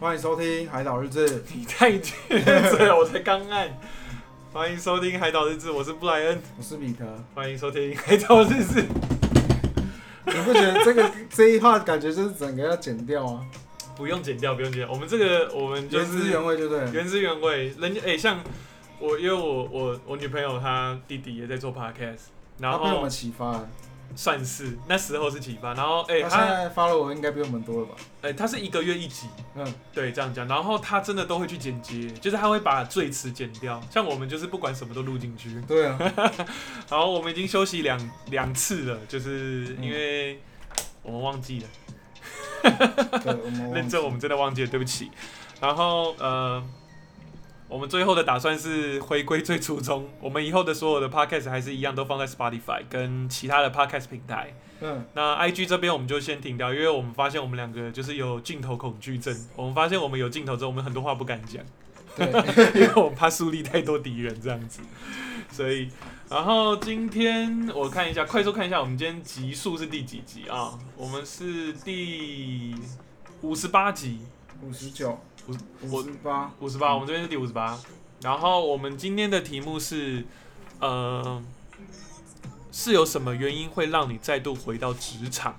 [0.00, 1.28] 欢迎收听《海岛日志》。
[1.52, 2.14] 你太尖
[2.86, 3.68] 了，我才刚按。
[4.52, 6.40] 欢迎收听《海岛日志》，我是布莱恩。
[6.56, 7.04] 我是彼得。
[7.34, 8.82] 欢迎收听《海岛日志》。
[10.24, 13.44] 你不觉得这个这一话感觉就是整个要剪掉啊？
[13.96, 14.92] 不用剪掉，不用剪掉。
[14.92, 16.90] 我们这个我们就原汁是原味，就对了。
[16.92, 17.74] 原汁原味。
[17.80, 18.38] 人家哎、像
[19.00, 22.28] 我，因为我我我女朋友她弟弟也在做 podcast，
[22.60, 23.68] 然后他被我们启发了。
[24.16, 27.94] 算是那时候是启发，然后哎、她他现在发了我应该比我们多了吧？
[28.22, 30.46] 哎、他是一个月一集，嗯，对，这样讲。
[30.48, 33.80] 然后他真的都会去剪接，就是他会把最词剪掉。
[33.90, 35.60] 像我们就是不管什么都录进去。
[35.68, 35.98] 对啊，
[36.90, 40.40] 然后我们已经休息两两次了，就是因为
[41.02, 41.66] 我们忘记了，
[43.22, 45.10] 对，我 认真我们真的忘记了，对不起。
[45.60, 46.62] 然后呃，
[47.68, 54.54] 我们最后的打算是回归最初衷， 我们以后的所有的 podcast 还是一样都放在 Spotify 跟其他的 podcast 平台。
[54.80, 59.36] 嗯，那 IG 这边我们就先停掉，因为我们发现我们两个就是有镜头恐惧症。
[59.56, 61.62] 我们发现我们有镜头之后，我们很多话不敢讲。
[62.16, 62.26] 对，
[62.80, 64.80] 因为我们怕树立太多敌人这样子，
[65.52, 65.88] 所以，
[66.28, 70.76] 然后今天我看一下，快速看一下，我们今天集数是第几集啊？
[70.96, 72.74] 我们是第
[73.42, 74.20] 五十八集，
[74.62, 75.54] 五十九，五
[75.90, 77.78] 五十八，五十八，我们这边是第五十八。
[78.22, 80.24] 然后我们今天的题目是，
[80.80, 81.42] 呃，
[82.70, 85.56] 是有什么原因会让你再度回到职场？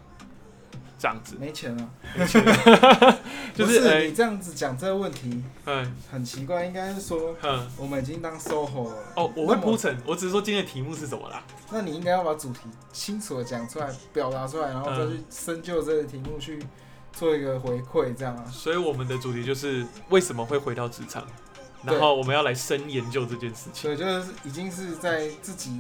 [0.98, 1.90] 这样子，没钱了。
[3.56, 8.95] 就不是是呃你这样子讲这个问题嗯很奇怪，应该是说嗯，我们已经当 SOHO 了。
[9.16, 11.42] 哦，我会铺陈，我只是说今天的题目是什么啦。
[11.72, 12.60] 那你应该要把主题
[12.92, 16.62] 清楚的讲出来，表达出来，然后再去深究这个题目，去
[17.20, 18.45] 做一个回馈，这样啊。
[18.50, 21.28] 所以我们的主题就是为什么会回到职场，
[21.84, 23.84] 然后我们要来深研究这件事情。
[23.84, 25.72] 所以就是已经是在自己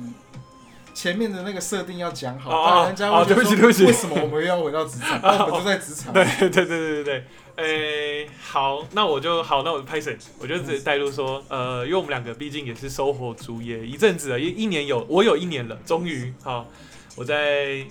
[0.93, 5.19] 前面的那个设定要讲好，哦不然人家哦会不起对不起为什么我们又要回到职场？
[5.23, 6.11] 那我们就在职场。
[6.11, 10.17] 对对对对对对，诶、好，那我就好，那我拍谁？
[10.39, 16.65] 我就直接带入说，呃，因为我们两个毕竟也是收获族，也一阵子了，一一年有，我有一年了，终于好，
[17.15, 17.85] 我在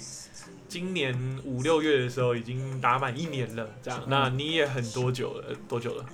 [0.68, 5.54] 今年五六月的时候已经打满一年了，这样，嗯那你也很多久了？
[5.66, 6.04] 多久了？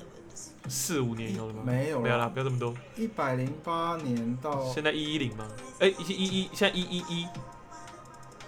[0.68, 1.62] 四五年有了吗？
[1.66, 2.72] 没有了，没有啦，不要这么多。
[2.96, 5.46] 一百零八年到现在一一零吗？
[5.80, 7.26] 哎、一一一，现在一一一，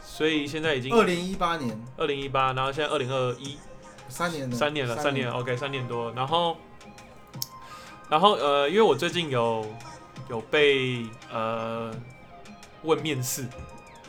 [0.03, 3.59] 所以现在已经二零一八年，二零一八，然后现在二零二一，
[4.09, 5.35] 三年了，三年了，三年了。
[5.35, 6.11] 了，OK，三年多。
[6.13, 6.57] 然后，
[8.09, 9.67] 然后呃，因为我最近有
[10.31, 11.93] 有被呃
[12.83, 13.47] 问面试，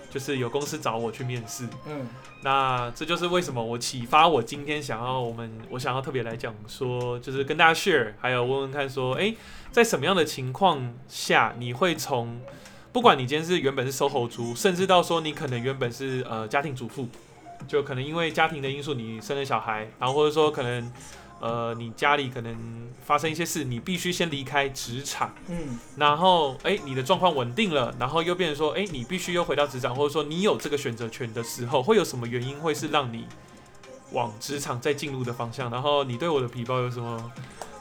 [0.10, 1.68] 就是有公司找我去面试。
[1.86, 2.08] 嗯，
[2.42, 9.36] 那这就是为什么我启发我今天想要我们我想要特别来讲说，就是跟大家 share，还有问问看说，诶，
[9.72, 12.40] 在什么样的情况下你会从
[12.94, 17.08] 不管你今天是原本是 SOHO 族，甚至到说你可能原本是呃家庭主妇，
[17.68, 20.92] 就可能因为家庭的因素你生了小孩，然后或者说可能
[21.40, 22.56] 呃你家里可能
[23.04, 25.34] 发生一些事，你必须先离开职场。
[25.48, 33.26] 嗯，然后，哎，你的状况稳定了，然后又变成说，哎，你必须又回到职场，或者说你有这个选择权的时候，会有什么原因会是让你
[34.12, 35.70] 往职场再进入的方向？
[35.70, 37.32] 然后你对我的皮包有什么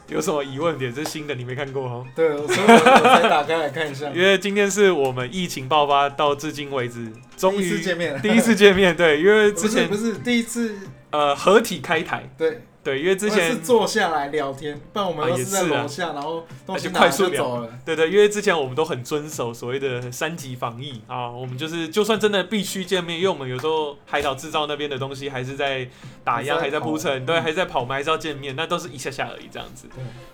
[0.09, 0.95] 有什么疑问点？
[0.95, 2.07] 这是新的，你没看过哦。
[2.15, 4.09] 对，所以我我才打开来看一下。
[4.11, 10.77] 因为今天是我们疫情爆发到至今为止，终第一次于见面，第一次见面，对，因为之前是不是第一次，
[11.11, 17.69] 呃合体开台，对，对，因为之前是前坐下来聊天，不然我们啊都是在楼下，然后东西快速就走了。
[17.85, 25.89] 对对，因为之前我们都很遵守所谓的三级防疫啊，我们就是就算真的必须见面，因为我们有时候海岛制造那边的东西还是在
[26.23, 29.89] 打样，还还在铺陈，对，嗯还在跑，我们还是要见面，那都是一下下而已这样子。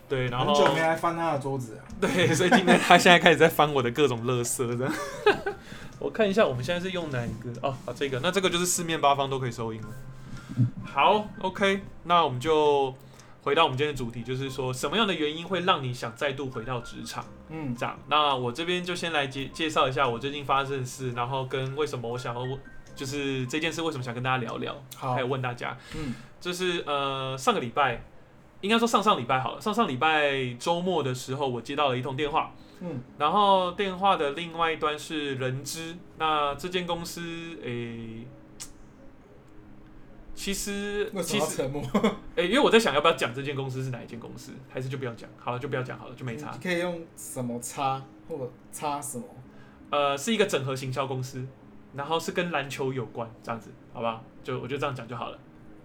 [0.07, 1.81] 对，然后很久没来翻他的桌子啊。
[1.99, 4.95] 对，所以今天他现在开始在翻我的各种垃圾这样。
[5.99, 7.67] 我看一下，我们现在是用哪一个？
[7.67, 9.89] 哦，啊，这个，那这个就是四面八方都可以收音了。
[10.85, 12.95] 好，OK，那我们就
[13.43, 17.25] 回到我们今天的主题，就是说什么样的原因会让你想再度回到职场？
[17.49, 22.59] 嗯，这样，那我这边就先来介介绍一下我最近发生的事，然后跟为什么我想要，
[22.95, 25.15] 就是这件事为什么想跟大家聊聊，好。
[25.15, 26.15] 还有，问大家，嗯。
[26.41, 28.05] 就是呃上个礼拜，
[28.63, 37.21] 应该说上上礼拜好了，上上礼拜周末的时候，我接到了一通电话，嗯，然后电话的另外一端是人资，那这间公司
[37.63, 38.27] 诶。
[40.35, 41.71] 其实，其实，
[42.37, 46.59] 因为我在想要不要讲这间公司是哪一间公司，还是就不要讲，好了，就不要讲好了，就没差你。
[46.59, 49.25] 可以用什么差或者差什么？
[49.91, 51.47] 呃，是一个整合行销公司，
[51.95, 54.25] 然后是跟篮球有关，这样子，好不好？
[54.43, 55.39] 就我就这样讲就好了。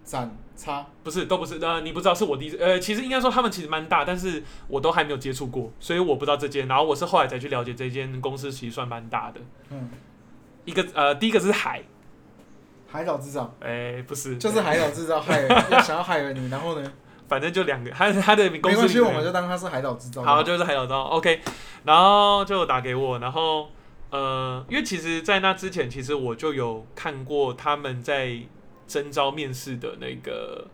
[0.03, 6.65] 展差不是，都不是，呃，你不知道是我第一次，呃，其实应该说他们其实蛮大，但是我都还没有接触过，所以我不知道这间。
[6.69, 9.41] 然后我是后来才去了解这间公司，其实算蛮大的。
[9.69, 9.89] 嗯，
[10.63, 11.83] 一个呃，第一个是海，
[12.87, 16.91] 海岛制造哎、不是，就是海岛制造害人， 要想要害了你，然后呢，
[17.27, 20.23] 反正就两个，他他的公司没关系，我们就当他是海岛制造。
[20.23, 21.41] 好，就是海岛造，OK，
[21.83, 23.69] 然后就打给我，然后
[24.09, 28.39] 呃，因为其实，在那之前，其实我就有看过他们在
[28.87, 30.65] 征招面试的那个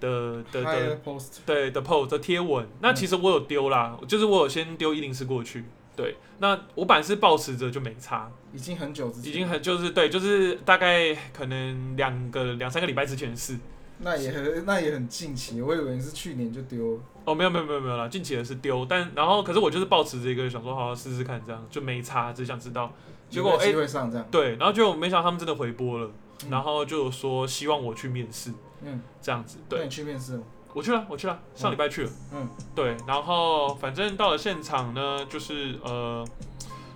[0.00, 13.58] 的的的 post，对的 post 的贴文，那其实我有丢啦，就是我有先丢一零四过去，对，那我本来是保持着就没差，已经很久之前，已经很就是对，就是大概可能两个两三个礼拜之前的事。
[14.04, 17.00] 那也很那也很近期，我以为是去年就丢了。
[17.24, 22.92] 哦，没有没有没有没有啦，近期的是丢，但然后可是我就是抱持这个想说，好好试试看，这样就没差，只想知道。
[23.30, 26.10] 结果机会上这样，对，然后就没想到他们真的回播了，
[26.44, 28.50] 嗯然后就有说希望我去面试，
[28.82, 29.58] 嗯，这样子。
[29.68, 30.42] 对那你，去面试吗？
[30.74, 32.10] 我去了，我去了，上礼拜去了。
[32.32, 36.26] 嗯，对，然后反正到了现场呢，就是呃，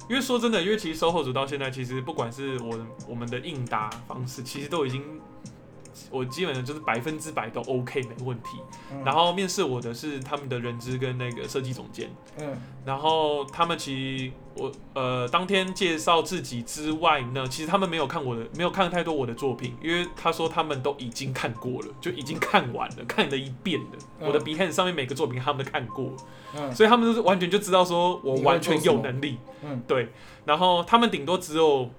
[0.09, 2.79] 因为说真的，因为其实售后组到现在，其实不管是我
[3.09, 5.03] 我们的应答方式，其实都已经。
[6.11, 8.59] 我基本上就是百分之百都 OK 没问题，
[8.93, 9.03] 嗯。
[9.05, 12.57] 然后面试我的是他们的人资跟那个设计总监，嗯。
[12.85, 23.99] 然后他们其实我呃当天介绍自己之外呢，其实他们没有看我的，没有看太多我的作品，因为他说他们都已经看过了，就已经看完了， 看了一遍了。
[24.21, 24.29] 嗯。
[24.29, 26.13] 我的 Behance 上面每个作品他们都看过，
[26.55, 26.73] 嗯。
[26.75, 29.39] 所以他们就是完全就知道说我完全有能力。
[29.65, 29.83] 嗯。
[29.87, 30.09] 对，
[30.45, 31.91] 然后他们顶多只有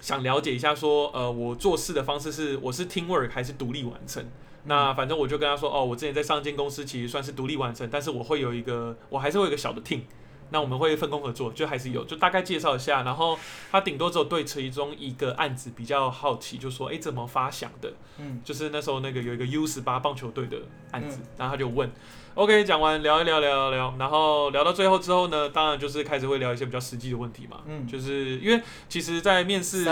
[0.00, 4.24] 想了解一下说，呃，我做事的方式是我是 teamwork 还是独立完成。
[4.64, 10.02] 那反正我就跟他说，哦，我之前在上一间公司其实算是独立完成，但是我会有一个，我还是会有一个小的 team。
[10.50, 13.02] 那我们会分工合作，就还是有，就大概介绍一下。
[13.02, 13.38] 然后
[13.70, 17.92] 他顶多只有对其中一个案子比较好奇，就说，哎，怎么发想的？
[18.18, 20.58] 嗯就是那时候那个有一个 U 十八棒球队的
[20.90, 21.90] 案子，嗯然后他就问
[22.34, 29.84] ，OK，讲完聊一聊聊一聊，然后聊到最后之后呢，当然就是开始会聊一些比较实际的问题嘛，嗯就是因为其实，在面试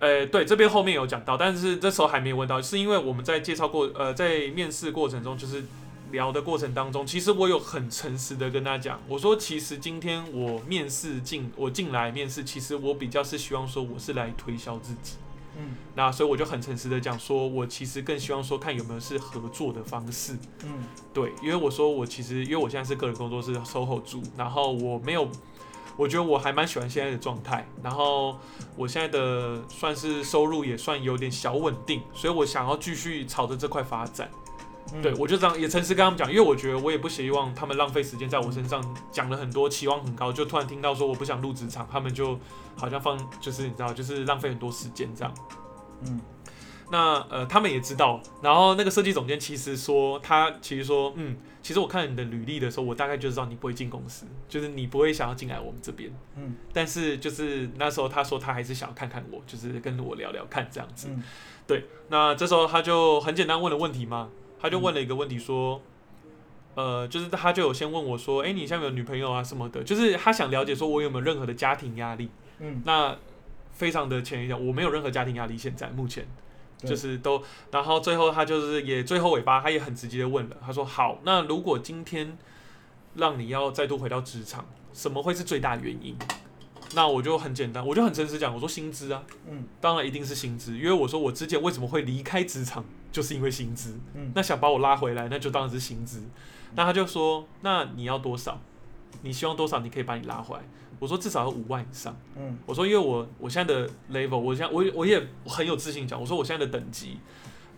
[0.00, 5.64] 呃，对，这边后面有讲到，但是这时候还没问到，是因为我们在介绍过，呃，在面试过程中，就是
[6.10, 15.14] 聊的过程当中，其实我有很诚实的跟他讲，我说其实今天我面试进我进来面试，其实我比较是希望说我是来推销自己。
[15.56, 25.28] 嗯那所以我就很诚实的讲说，我其实更希望说看有没有是合作的方式，嗯对，因为我说我其实因为我现在是个人工作室 SOHO 组，然后我没有，
[25.96, 28.36] 我觉得我还蛮喜欢现在的状态，然后
[28.76, 34.28] 我现在的算是收入也算有点小稳定，所以我想要继续朝着这块发展。
[34.92, 42.38] 嗯，对，我就这样也诚实跟他们讲，因为我觉得我也不希望他们浪费时间在我身上，讲了很多期望很高，就突然听到说我不想入职场，他们就
[42.76, 45.34] 好像放就是你知道，就是浪费很多时间这样。
[46.02, 46.20] 嗯
[46.92, 56.12] 那呃，他们也知道，然后那个设计总监其实说，他其实说，嗯，其实我看你的履历的时候，我大概就知道你不会进公司，就是你不会想要进来我们这边。
[56.36, 61.08] 嗯但是就是那时候他说他还是想要看看我，就是跟我聊聊看这样子。
[61.10, 61.22] 嗯
[61.66, 64.28] 对，那这时候他就很简单问了问题嘛，
[64.64, 65.78] 他就问了一个问题说，
[66.74, 72.30] 呃，就是他就有先问我说，哎、你现在有女朋友啊什么的，就是他想了解说我有没有任何的家庭压力。
[72.60, 73.14] 嗯，那
[73.72, 76.26] 非常的浅一点，我没有任何家庭压力，现在目前
[76.78, 82.38] 就是都，然后最后他就是也最后尾巴，他也很直接的问了，他说好，那如果今天
[83.16, 84.64] 让你要再度回到职场，
[84.94, 86.16] 什么会是最大原因？
[86.94, 93.98] 那我就很简单，我就很诚实讲，我说薪资啊，嗯当然一定是薪资，因为我说我之前为什么会离开职场，就是因为薪资。
[94.14, 96.22] 嗯那想把我拉回来，那就当然是薪资。
[96.76, 98.60] 那他就说，那你要多少？
[99.22, 99.80] 你希望多少？
[99.80, 100.62] 你可以把你拉回来。
[101.00, 102.16] 我说至少要五万以上。
[102.36, 107.18] 嗯我说因为我我现在的 level，我现在我我也很有自信讲，我说我现在的等级，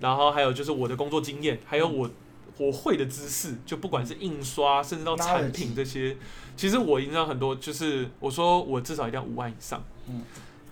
[0.00, 2.10] 然后还有就是我的工作经验，还有我
[2.58, 6.16] 我会的知识，就不管是印刷，甚至到产品这些，
[6.56, 7.54] 其实我影响很多。
[7.54, 9.82] 就是我说我至少一定要五万以上。
[10.08, 10.22] 嗯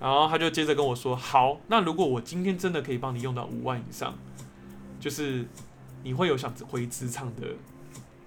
[0.00, 4.12] 然后他就接着跟我说，好，那如果我今天真的可以帮你用到五万以上，
[5.00, 5.46] 就是
[6.02, 7.46] 你会有想回职场的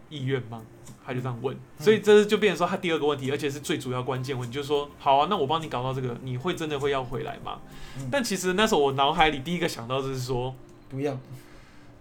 [0.09, 0.63] 意愿吗？
[1.05, 7.59] 他就这样问，所以这就变成说他第二个问题，而且是最主要关键问题，就是说，好啊，那我帮你搞到这个，你会真的会要回来吗？
[7.99, 10.55] 嗯但其实那时候我脑海里第一个想到就是说，
[10.89, 11.19] 不要，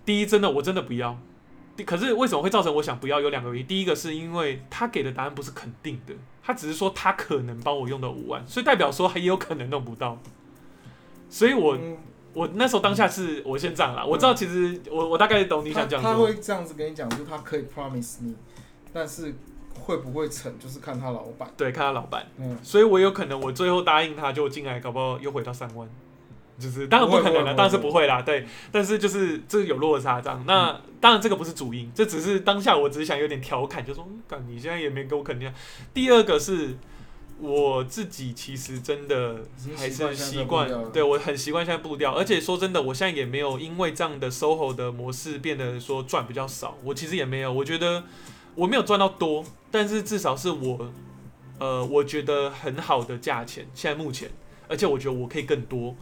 [0.06, 1.18] 第一，真的我真的不要。
[1.76, 3.20] 第可是为什么会造成我想不要？
[3.20, 3.66] 有两个原因。
[3.66, 10.18] 第一个是因为他给的答案不是肯定的，他只是说他可能帮我用到五万，所以代表说还有可能弄不到。
[11.28, 11.96] 所以我嗯
[12.32, 16.26] 我那时候当下是我先这样啦，我知道其实我我大概懂你他他想讲什么。
[16.26, 18.36] 会这样子跟你讲，就是他可以 promise 你，
[18.92, 19.34] 但是
[19.80, 21.50] 会不会成，就是看他老板。
[21.56, 25.88] 对，看他老板，嗯，所以我有可能我最后答应他，就进来，搞不好又回到三万。
[26.58, 28.46] 就是当然不可能了，不会不会当然是不会啦，对。
[28.72, 30.42] 但是就是这个有落差这样。
[30.46, 35.54] 那当然这个不是主因，这只是当下我只是想有点调侃，就说，嗯干你现在也没给我肯定啊。
[35.92, 36.76] 第二个是
[37.38, 39.42] 我自己其实真的
[39.76, 48.04] 还是习惯对我很习惯现在步调，而且说真的，我现在也没有因为这样的 SOHO 的模式变得说赚比较少，我其实也没有，我觉得
[48.54, 50.90] 我没有赚到多，但是至少是我，
[51.58, 54.30] 呃，我觉得很好的价钱，现在目前，
[54.66, 55.94] 而且我觉得我可以更多，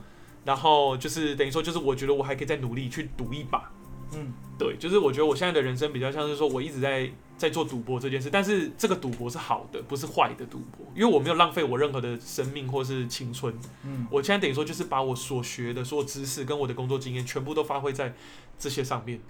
[0.44, 3.70] 然后就是等于说，就是我觉得我还可以再努力去赌一把，
[4.14, 4.32] 嗯。
[4.56, 13.52] 对，就是我觉得我现在的人生比较像是说，我一直在在做赌博这件事，但是这个赌博是好的，不是坏的赌博，因为我没有浪费我任何的生命或是青春。
[13.84, 14.06] 嗯。
[14.08, 18.14] 我现在等于说就是把我所学的所有知识跟我的工作经验全部都发挥在
[18.56, 19.20] 这些上面，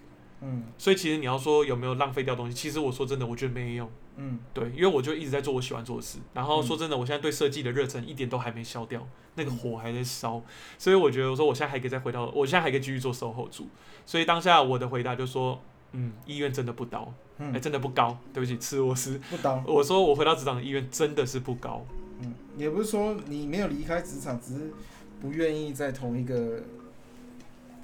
[0.45, 0.63] 嗯。
[0.79, 3.91] 所以其实你要说有没有浪费掉东西，其实我说真的，我觉得没有。
[4.17, 4.39] 嗯。
[4.53, 10.43] 对，因为我就一直在做我喜欢做的事，然后说真的，我现在对设计的热忱一点都还没消掉，那个火还在烧，
[10.79, 13.67] 所以我觉得我说我现在还可以再回到，我现在还可以继续做售后组，
[14.07, 15.61] 所以当下我的回答就说，
[15.93, 21.85] 嗯，意愿真的不高，哎、嗯，真的不高，对不起，吃螺丝，不高，我说我回到职场的意愿真的是不高，
[22.21, 24.73] 嗯，也不是说你没有离开职场，只是
[25.21, 26.63] 不愿意在同一个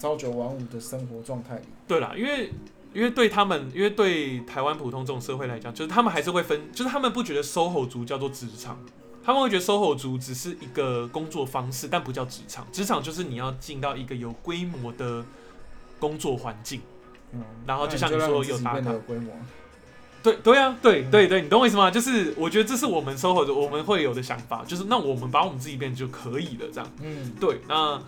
[0.00, 1.62] 朝九晚五的生活状态里。
[1.86, 2.50] 对啦，因为
[2.92, 8.78] 因为对他们，因为对台湾普通这种社会来讲，就是他们还是会分，就是他们不觉得 SOHO 族叫做职场，
[9.22, 12.66] 他们会觉得 SOHO 族只是一个工作方式，但不叫职场。
[12.72, 15.24] 职场就是你要进到一个有规模的
[15.98, 16.80] 工作环境。
[17.32, 19.32] 嗯，然后就像你你说有打卡有规模，
[20.20, 21.88] 对对啊，对嗯对对，你懂我意思吗？
[21.88, 26.90] 就是我觉得这是我们 SOHO 族我们会有的想法，就是那我们把我们自己变就可以了，这样。
[27.00, 28.02] 嗯对，那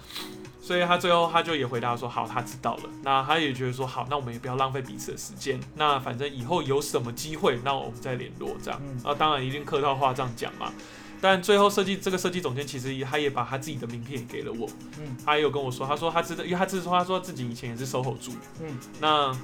[0.62, 2.82] 所以他最后他就也回答说，好，他知道了。
[3.02, 5.58] 那他也觉得说，好，那我们也不要浪费彼此的时间。
[5.74, 8.80] 那反正以后有什么机会，那我们再联络这样。
[8.80, 10.72] 嗯啊，当然一定客套话这样讲嘛。
[11.20, 19.36] 但最后设计这个设计总监其实也他也把他自己的名片也给了我，嗯他也有跟我说，他说他知道，因为他自说他说自己以前也是 SOHO 住，嗯那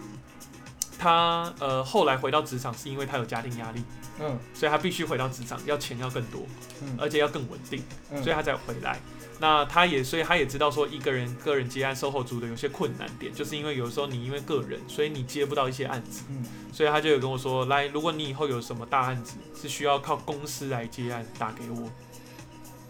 [0.99, 3.83] 他呃后来回到职场是因为他有家庭压力，
[4.21, 6.47] 嗯所以他必须回到职场，要钱要更多，
[6.83, 7.83] 嗯而且要更稳定。
[8.11, 9.01] 嗯，所以他才回来。
[9.41, 21.91] 那他也，所以他也知道说一个人个人接案售后组的有些困难点，就是因为有时候你因为个人，所以你接不到一些案子，嗯所以他就有跟我说，来，如果你以后有什么大案子是需要靠公司来接案，打给我，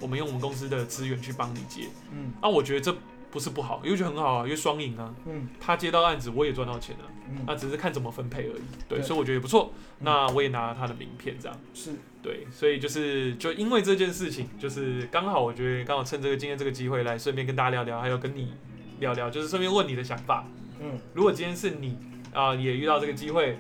[0.01, 1.89] 我们用我们公司的资源去帮你接。
[2.13, 2.97] 嗯那、我觉得这
[3.31, 8.63] 不是不好，因为觉得很好啊，因为双赢啊，嗯他接到案子，我也赚到钱啊，嗯，那只是看怎么分配而已。
[8.89, 9.71] 对，对所以我觉得也不错。
[9.75, 11.61] 嗯那我也拿了他的名片，这样。
[11.75, 18.53] 是，对，所以就是就因为这件事情，就是刚好我觉得刚好趁这个今天这个机会来顺便跟大家聊聊，还有跟你
[18.99, 20.45] 聊聊，就是顺便问你的想法。
[20.81, 21.97] 嗯如果今天是你
[22.35, 23.59] 啊、也遇到这个机会，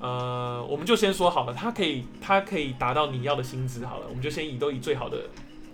[0.00, 5.18] 呃，我们就先说好了，他可以他可以达到你要的薪资好了，我们就先以都以最好的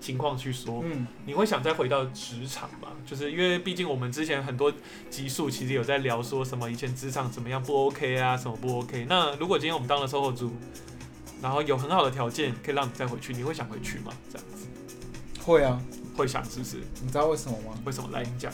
[0.01, 0.83] 情况去说。
[0.85, 2.89] 嗯你会想再回到职场吗？
[3.07, 4.73] 就是因为毕竟我们之前很多
[5.09, 9.07] 集数其实有在聊说什么以前职场怎么样不 OK 啊，什么不 OK。
[9.09, 10.53] 那如果今天我们当了售后组，
[11.43, 14.13] 然后有很好的条件可以让你再回去，你会想回去吗？
[14.33, 14.67] 这样子
[15.43, 15.83] 会啊，
[16.17, 16.77] 会想是不是？
[17.03, 17.77] 你知道为什么吗？
[17.85, 18.53] 为什么来你讲？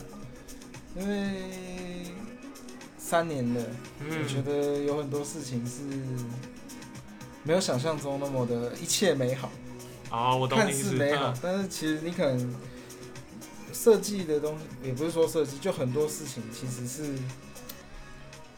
[0.97, 1.43] 因为
[2.97, 3.63] 三年了，
[4.01, 5.83] 我觉嗯，得有很多事情是
[7.45, 9.51] 没有想象中那么的一切美好，
[10.11, 10.91] 啊，我懂看你意思。
[10.91, 12.55] 似美好嗯，但是其实你可能
[13.73, 17.15] 设计的东西，也不是说设计，就很多事情其实是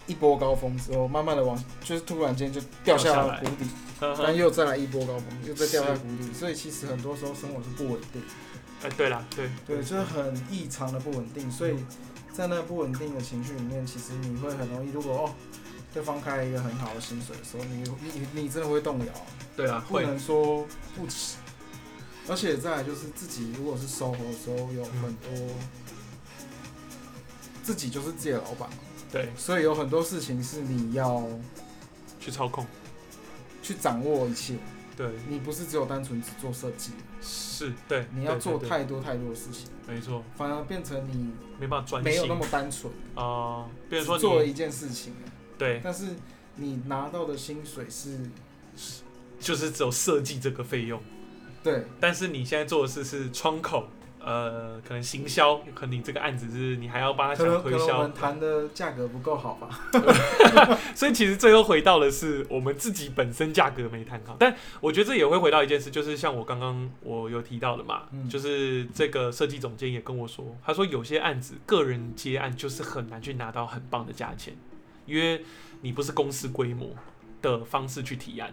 [0.06, 3.68] 一波高峰之后，慢慢的往，就是突然间就掉下了谷底，
[4.00, 8.22] 但又再来一波高峰，又再掉下谷底，所以其实很多时候生活是不稳定，
[8.82, 11.76] 哎，对了，对对，就是很异常的不稳定，所以
[12.32, 15.34] 在那不稳定的情绪里面，其实你会很容易，如果哦。
[15.92, 19.12] 对方开一个很好的薪水的时候，你你你你真的会动摇，
[19.56, 20.64] 对啊，不能说
[20.94, 21.34] 不起。
[22.28, 25.32] 而且再来就是自己如果是收活的时候，有很多、
[27.64, 28.76] 自己就是自己的老板嘛，
[29.10, 31.26] 对，所以有很多事情是你要
[32.20, 32.64] 去操控，
[33.70, 34.56] 去掌握一切。
[34.96, 36.90] 对，你不是只有单纯只做设计，
[37.22, 43.66] 是，对，你要做太多太多的事情，没错，反而变成你没办法专没有那么单纯，啊。
[43.88, 45.14] 比如说做了一件事情，
[45.56, 46.08] 对，但是
[46.56, 48.18] 你拿到的薪水是，
[49.38, 51.00] 就是只有设计这个费用。
[51.62, 53.88] 对，但是你现在做的事是窗口，
[54.22, 59.80] 呃，可能行销，可能你这个案子是你还要帮他可能讲推销我们，谈的价格不够好吧？
[60.94, 64.36] 所以其实最后回到的是我们自己本身价格没谈好。
[64.38, 74.54] 但我觉得这也会回到一件事，就是像我刚刚我有提到的嘛，嗯就是这个设计总监也跟我说，他说有些案子个人接案就是很难去拿到很棒的价钱，
[75.06, 75.44] 因为
[75.80, 76.94] 你不是公司规模
[77.40, 78.52] 的方式去提案。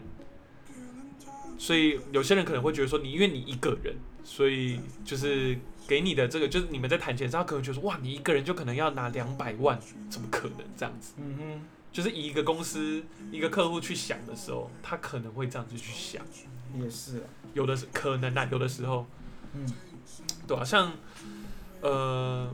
[1.59, 3.95] 所以有些人可能会觉得说，你因为你一个人，
[4.29, 5.57] 所以就是
[5.87, 9.79] 给你的这个，就是你们在谈钱上，他可能觉得说，哇，你一个人就可能要拿两百万，
[10.09, 10.67] 怎么可能？
[10.75, 11.13] 这样子？
[11.17, 11.61] 嗯
[11.93, 16.21] 就是以一个公司、一个客户去想的时候，他可能会这样子去想。
[16.77, 19.07] 也是啊，有的是可能啊，有的时候，
[19.53, 19.65] 嗯，
[20.45, 20.91] 对啊，像
[21.81, 22.53] 呃，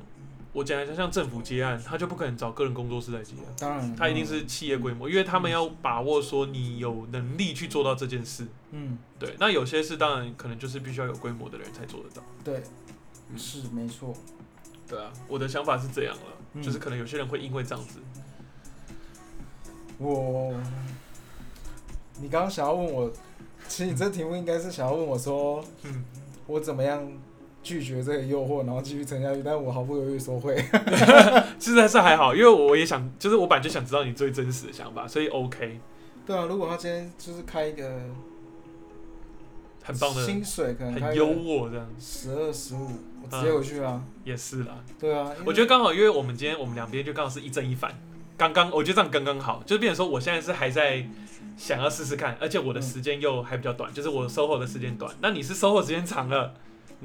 [0.53, 8.47] 我讲一下，像政府接案，他就不可能找个人工作室来接案，当然，他一定是企业规模，因为他们要把握说你有能力去做到这件事。
[8.69, 12.23] 嗯，对，那有些事当然可能就是必须要有规模的人才做得到。
[12.43, 12.61] 对，
[13.31, 13.37] 嗯。
[13.37, 14.15] 是没错，
[14.87, 16.21] 对啊，我的想法是这样了，
[16.53, 16.61] 嗯。
[16.61, 17.97] 就是可能有些人会因为这样子，
[19.97, 20.53] 我，
[22.21, 23.11] 你刚刚想要问我，
[23.67, 26.05] 其实你这题目应该是想要问我说，嗯，
[26.45, 27.11] 我怎么样
[27.63, 30.55] 拒绝这个诱惑，然后继续沉下去，但我毫不犹豫说会。
[31.59, 35.79] 实在是还好，因为我也想，就是我本来就想知道你最真实的想法，所以 OK，
[36.25, 38.01] 对啊，如果他今天就是开一个
[39.81, 42.89] 很棒的，薪水，可能开很优渥这样，十二十五，
[43.21, 44.03] 我直接回去啊。
[44.25, 44.83] 也是啦。
[44.99, 47.97] 对啊，我觉得刚好，因为我们今天我们两边就刚好是一正一反，
[48.37, 51.05] 刚刚我觉得这样刚刚好，就是变成说我现在是还在
[51.55, 56.53] 想要试试看，而且我的时间又还比较短，就是我收获的时间短，那你是收获时间长了，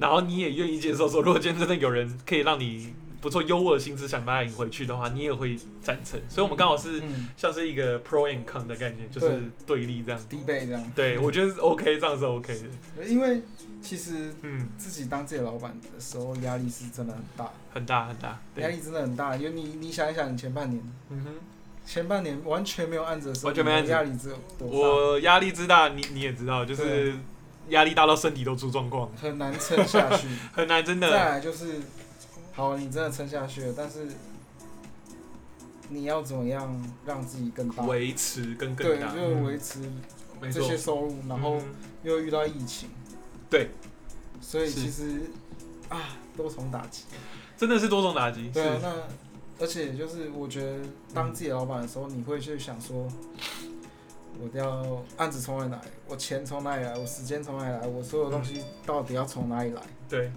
[0.00, 10.21] 然后你也愿意接受说，如果今天真的有人可以让你不错优渥的薪资想把它引回去的话，你也会赞成，所以我们刚好是嗯，像是一个 pro and con 的概念，就是对立这样。
[10.28, 10.93] 低倍这样。
[10.95, 12.55] 对，我觉得是 OK，这样是 OK
[12.97, 13.05] 的。
[13.05, 13.43] 因为
[13.83, 18.40] 其实嗯，自己当自己的老板的时候，压力是真的很大，很大很大。
[18.57, 19.35] 压，力真的很大。
[19.35, 21.35] 因为你你想一想，你前半年嗯哼，
[21.85, 24.76] 前半年完全没有案子的时候，完全没案子压力之有多大？
[24.76, 27.14] 我压力之大，你你也知道，就是
[27.71, 30.29] 压力大到身体都出状况，很难撑下去。
[30.53, 31.11] 很难，真的。
[31.11, 31.31] 再的。
[31.31, 31.81] 来就是，
[32.53, 34.09] 好，你真的撑下去了，但是
[35.89, 37.85] 你要怎么样让自己更大？
[37.85, 39.81] 维持跟更对，大，就是维持
[40.53, 41.75] 这些收入，然后嗯。
[42.05, 42.89] 又遇到疫情，
[43.51, 43.71] 对，
[44.41, 45.23] 所以其实
[45.89, 47.03] 啊，多重打击。
[47.57, 48.93] 真的是多重打击，对啊，那
[49.61, 50.79] 而且就是我觉得
[51.13, 53.09] 当自己的老板的时候，你会去想说，
[54.40, 59.83] 我要案子从哪里来，我钱从哪里来，我时间从哪里来，我所有东西到底要从哪里来？
[60.09, 60.30] 对，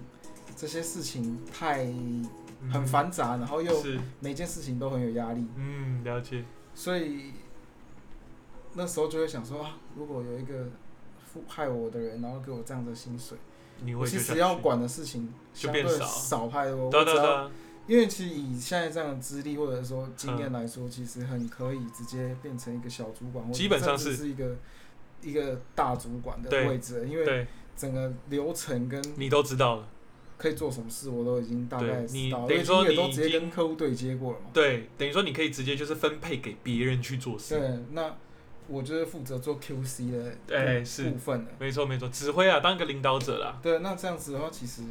[0.56, 2.28] 这些事情太嗯
[2.72, 3.72] 很繁杂，然后又，
[4.20, 6.44] 每件事情都很有压力，嗯，了解，
[6.74, 7.32] 所以
[8.74, 10.66] 那时候就会想说啊，如果有一个
[11.24, 13.36] 负害我的人，然后给我这样的薪水，
[14.06, 16.86] 其实要，管的事情相对少少太多。
[16.86, 17.50] 我只要对对，
[17.86, 24.56] 因为其实以现在这样的资历或者说经嗯验来说，其实很可以直接变成一个小主管，或基本上是是一个
[25.22, 29.88] 一个大主管的位置，因为整个流程跟你都知道了，
[30.38, 34.46] 可以做什么事，我都已经大概知道，等于说因为也都直接跟客户对接过了嘛。
[34.52, 38.14] 对，等于说你可以直接就是分配给别人去做事，对，那
[38.68, 41.50] 我就是负责做 QC 的部哎是部分的。
[41.58, 44.82] 没错没错，指挥啊，当一个领导者啦，对，那这样子的话，其实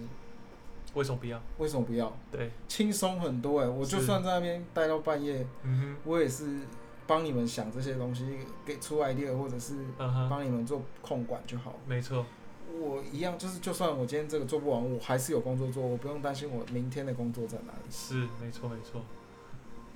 [0.93, 1.41] 为什么不要？
[1.57, 2.11] 为什么不要？
[2.31, 6.59] 对，轻松很多哎、我就算在那边待到半夜，嗯哼我也是
[7.07, 8.25] 帮你们想这些东西，
[8.65, 11.75] 给出 idea 或者是，帮你们做控管就好。
[11.87, 12.25] 没错，
[12.73, 17.89] 我一样，就是就算我今天这个做不完，我还是有工作做，我不用担心我明天的工作在哪里。
[17.89, 19.01] 是没错没错，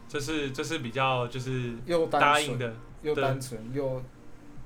[0.07, 4.01] 这是这是比较就是又答应的，又单纯，又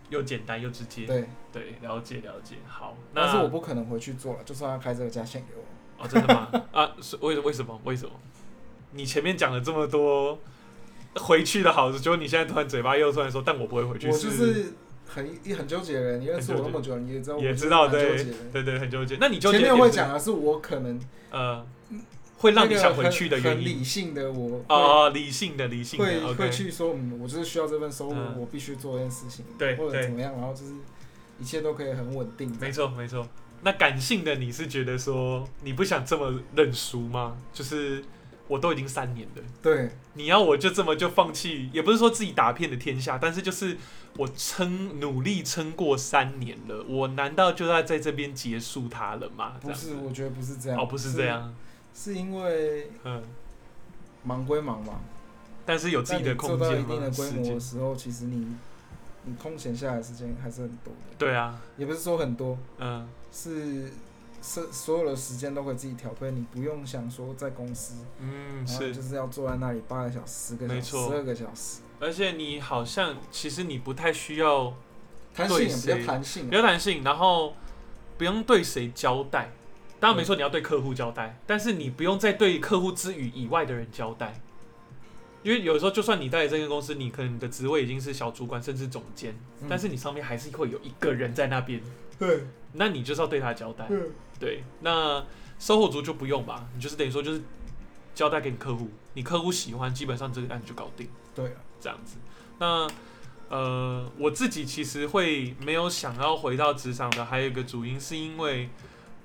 [0.09, 5.63] 又简单又直接，对，对，了解了解，好，那但是我不可能回去做了，就算他开这个价钱给我。
[5.99, 6.49] 哦，真的吗？
[6.71, 7.79] 啊，是为为什么？
[7.83, 8.11] 为什么？
[8.91, 10.39] 你前面讲了这么多
[11.15, 14.73] 回去的好处，结果你现在突然嘴巴又突然说，但我不会回去，我就是
[15.05, 19.17] 很很纠结的人，你认识我那么久，你也知道我也知道对蛮纠结对对，很纠结。
[19.19, 21.65] 那你纠结前面会讲的是我可能呃，
[22.37, 30.73] 会让你想回去的原因很理性的我会哦，理性的理性的会会去说，嗯，我就是需要这份收入，嗯我必须做这件事情，对对或者怎么样，然后就是
[31.39, 32.55] 一切都可以很稳定。
[32.59, 33.27] 没错没错。
[33.61, 37.37] 那感性的你是觉得说你不想这么认输吗？
[37.53, 38.03] 就是
[38.47, 39.43] 我都已经三年了。
[39.61, 43.77] 对，你要我就这么就放弃，也不是说自己打遍的天下，但是就是
[44.17, 49.55] 我撑努力撑过三年了，我难道就要在这边结束它了吗？
[49.61, 50.79] 这不是，我觉得不是这样。
[50.79, 51.53] 哦，不是这，样，
[51.93, 53.21] 是因为嗯，
[54.23, 55.01] 忙归忙嘛，
[55.65, 56.77] 但是有自己的空间吗？
[56.79, 58.47] 一定的规，模的时候，其实你
[59.29, 63.91] 你空闲下来的时间还是很多的，对啊，也不是说很多，嗯，是
[64.41, 68.95] 是所有的时间都可以自己调配，你不用想说在公司，嗯，是。
[68.95, 74.73] 就，是要坐在那里八个小时、十个小时、十二个小时，而且你好像其实你不太需要
[75.33, 76.47] 弹性也比谁较弹性啊。
[76.49, 77.53] 比，较弹性，然后
[78.17, 79.51] 不用对谁交代。
[79.99, 84.39] 当然没错，你要对客户交代，但是你不用再对客户之余以外的人交代，
[85.43, 91.81] 因为有时候就算你待的这间公司，你可能你的职位已经是小主管甚至总监，嗯但是你上面还是会有一个人在那边，
[92.17, 93.87] 对，那你就是要对他交代。
[93.89, 95.25] 嗯对，那
[95.59, 97.41] 售后组就不用吧，你就是等于说就是
[98.15, 101.09] 交代给你客户，你客户喜欢，基本上这个案子就搞定。
[101.35, 102.17] 对啊，这样子。
[102.57, 102.87] 那
[103.49, 108.69] 呃，我自己其实会没有想要回到职场的，还有一个主因是因为，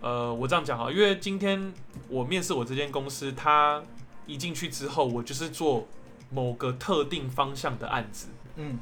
[0.01, 1.73] 呃，我这样讲哈，因为今天
[2.09, 3.83] 我面试我这间公司，他
[4.27, 5.87] 一进去之后，我就是做
[6.31, 8.79] 某个特定方向的案子，嗯，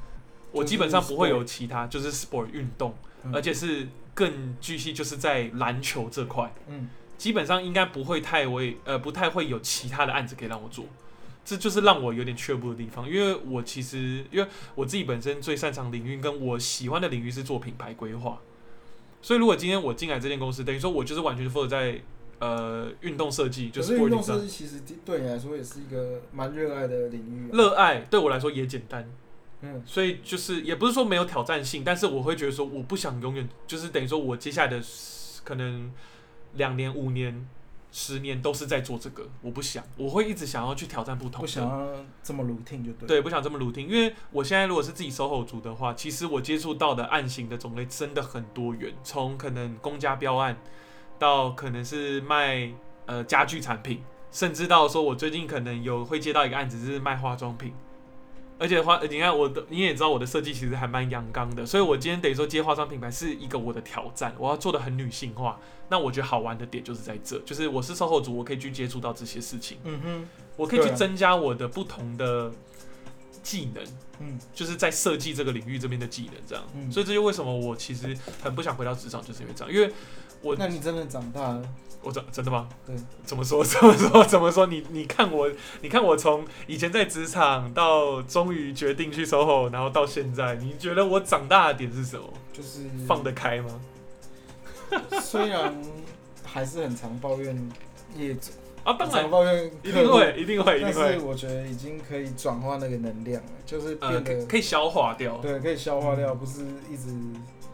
[0.51, 3.35] 我基本上不会有其他，就是 sport 运动，嗯。
[3.35, 6.89] 而且是更具细，就是在篮球这块，嗯。
[7.19, 10.87] 基本上应该不会太为呃不太会有其他的案子可以让我做，
[11.45, 13.09] 这就是让我有点却步的地方。
[13.09, 18.41] 因为我其实因为我自己本身最擅长领域跟我喜欢的领域是做品牌规划，
[19.21, 22.01] 所以如果今天我进来这间公司，等于说我就是完全负责在
[22.43, 27.51] 呃运动设计，就是运动设计其实对你来说也是一个蛮热爱的领域、啊。
[27.53, 29.09] 热爱对我来说也简单，
[29.61, 34.83] 嗯所以就是也不是说没有挑战性，但是我会觉得说我不想永远就是等于说我接下来的
[35.45, 35.93] 可能
[36.55, 37.49] 两年、五年、
[37.93, 41.39] 十年都是在做这个，我不想，我会一直想要去挑战不同的。
[41.41, 50.59] 不想要这么 routine 就对。，对，不想这么 routine，因为我现在如果是自己 SOHO 族的话，其实我接触到的案型的种类真的很多元，从可能公家标案，
[51.23, 52.69] 到可能是卖
[53.07, 57.73] 呃家具产品，甚至到说我最近可能有会接到一个案子是卖化妆品，
[58.59, 65.61] 而且化你看我的你也知道我的设计其实还蛮阳刚的，所以我今天等于说接化妆品牌是一个我的挑战，我要做的很女性化。
[65.89, 72.51] 那我觉得好玩的点就是在这，就是我是售后组，我可以去接触到这些事情，嗯哼，我可以去增加我的不同的
[73.43, 73.85] 技能。
[74.25, 79.93] 嗯就是在设计这个领域这边的技能，这样，嗯所以这就为什么我其实很不想回到职场，就是因为这样，因为
[80.43, 81.63] 我那你真的长大了。
[82.05, 82.69] 我真真的吗？
[82.85, 83.63] 对，怎么说？
[83.65, 84.25] 怎么说？
[84.25, 84.67] 怎么说？
[84.67, 85.49] 你你看我，
[85.83, 92.29] 你看我从以前在职场到终于决定去 SOHO，然后到现在，你觉得我长大的点是什么？
[92.53, 93.81] 就是放得开吗？
[95.23, 95.81] 虽然
[96.45, 97.57] 还是很常抱怨
[98.17, 98.51] 业主，
[98.83, 105.39] 啊，当然抱怨一，定会，一定会，一但定会，是我觉得已经可以转化那个能量了，就是呃，变得、可以可以消化掉。
[105.39, 107.15] 对，可以消化掉，不是一直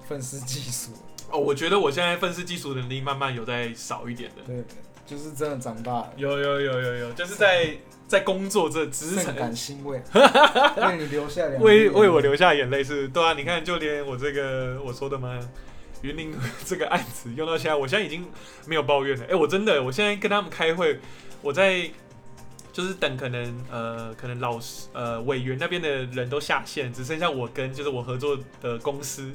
[0.06, 0.92] 愤世嫉俗。
[1.30, 4.42] 哦，我觉得我现在愤世嫉俗能力慢慢有在少一点的。
[4.46, 4.64] 对，
[5.04, 15.38] 就是真的长大了，有有有有有，就是在在工作这职场甚感欣慰， 为你留下两为眼泪为我留下眼泪是，对啊，你看，就连我这个我说的嘛，
[16.00, 18.24] 云林 这个案子用到现在，我现在已经
[18.66, 19.26] 没有抱怨了。
[19.28, 20.98] 哎、我真的，我现在跟他们开会，
[21.42, 21.90] 我在
[22.72, 29.30] 就是等可能呃可能老师呃委员那边的人都下线，只剩下我跟就是我合作的公司。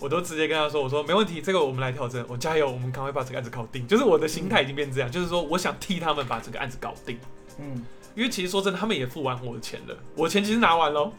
[0.00, 7.18] 我都直接跟他说：“我说没问题，这个我们来调整，我加油，我们赶快把这个案子搞定。”就是我的心态已经变这样，就是说我想替他们把这个案子搞定。
[7.58, 7.84] 嗯，
[8.14, 11.12] 因为其实说真的，他们也付完我的钱了，我钱其实拿完喽，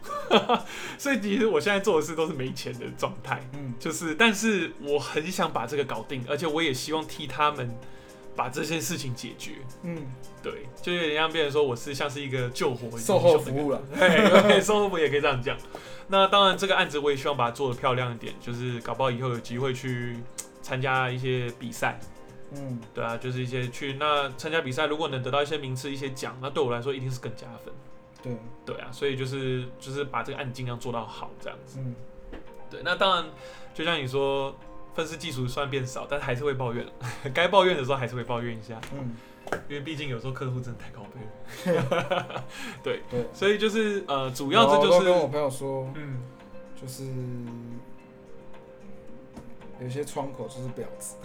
[0.98, 7.70] 所以其实我现在做的事都是没钱的状态，嗯就是，但是我很想把这个搞定，而且我也希望替他们
[8.36, 9.52] 把这件事情解决，
[9.84, 10.08] 嗯，
[10.42, 15.56] 对，就有点像别人说我是像是一个救火售后服务了， 对，对售后服务也可以这样讲。
[16.12, 20.18] 那当然，这个案子我也希望把它做得漂亮一点，就是搞不好以后有机会去
[20.62, 21.98] 参加一些比赛，
[22.52, 27.74] 嗯，对啊，就是一些去那参加比赛，如果能得到一些名次、一些奖，那对我来说一定是更加分。
[28.22, 31.80] 对，对啊，所以就是就是把这个案子尽量做到好这样子。
[31.80, 31.96] 嗯，
[32.70, 33.26] 对，那当然
[33.74, 34.56] 就像你说，
[34.94, 36.86] 分尸技术虽然变少，但还是会抱怨，
[37.34, 39.16] 该抱怨的时候还是会抱怨一下，嗯，
[39.70, 41.06] 因为毕竟有时候客户真的太高
[41.64, 42.44] 配了。
[42.84, 46.22] 对，对，所以就是呃，主要这就是都跟我朋友说，嗯，
[46.80, 47.06] 就是
[49.82, 51.16] 有些窗口就是婊子，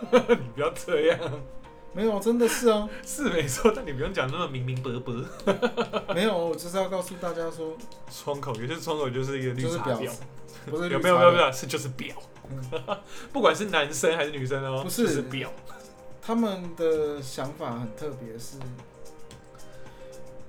[0.38, 1.18] 你不要这样，
[1.92, 6.14] 没有，真的是啊，是没错，但你不用讲那么明明白白。
[6.14, 7.76] 没有，我就是要告诉大家说，
[8.10, 10.10] 窗口有些窗口就是一个绿茶婊。
[10.68, 12.12] 不是有没有没有没有，是就是婊，
[12.50, 12.82] 嗯。
[13.32, 15.04] 不管是男生还是女生哦，不是。
[15.04, 15.46] 就是婊。
[16.26, 18.56] 他们的想法很特别，是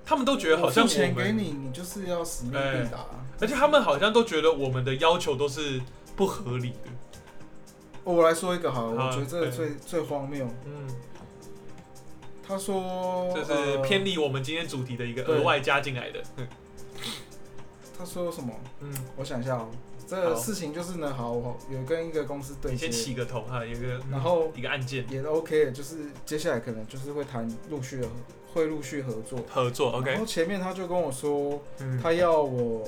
[0.04, 3.06] 他们都觉得好像我付钱给你，你就是要使命必达。
[3.40, 5.80] 而且他们好像都觉得我们的要求都是
[6.16, 6.90] 不合理的。
[8.04, 10.48] 我来说一个好了，好我觉得这个最最荒谬。
[10.66, 10.88] 嗯，
[12.42, 16.24] 他说，这是呃偏离我们今天主题的一个对额外加进来的。
[17.96, 18.52] 他说什么？
[18.80, 19.70] 嗯，我想一下哦，
[20.08, 22.90] 这个事情就是呢，好，我有跟一个公司对接。
[22.90, 25.06] 先，起个头哈，有个然后一个案件。
[25.12, 28.08] 也 OK，的就是接下来可能就是会谈陆续的
[28.54, 29.40] 会陆续合作。
[29.50, 32.88] 合作，OK，然后前面他就跟我说，嗯，他要我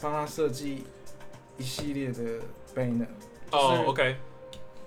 [0.00, 0.84] 帮他设计
[1.56, 2.22] 一系列的
[2.76, 3.06] banner，
[3.50, 4.16] 哦，OK，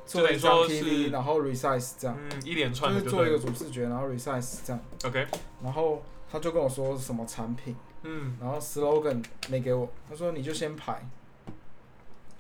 [0.06, 5.26] 做一张就等于说 TV，是然后 resize 这样，嗯，一连就是串的就是做一个主视觉，然后 resize 这样，，OK，
[5.64, 11.06] 然后他就跟我说什么产品，嗯，然后 slogan 没给我，他说你就先排，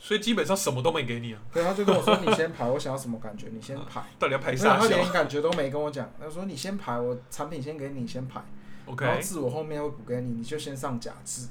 [0.03, 8.43] 所以基本上什么都没给你啊，对，他就跟我说你先排，我想要什么感觉你先排，到底要排啥他连感觉都没跟我讲，他说你先排，我产品先给你先排，
[8.87, 11.49] 然后？OK，字我后面会补给你，你就先上假字，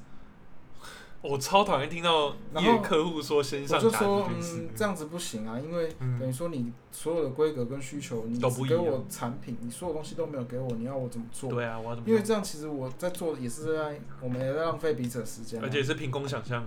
[1.23, 6.19] 我超讨厌听到业客户说先我上打就说嗯，这样子不行啊，因为嗯。
[6.19, 11.51] 等于说你所有的规格跟需求，你都不给我产品，你所有东西都没有给我，你要我怎么做？
[11.51, 12.09] 对啊，我要怎么弄？
[12.09, 16.67] 因为这样其实我在做也是在我们也在浪费彼此的时间啊、而且是凭空想象，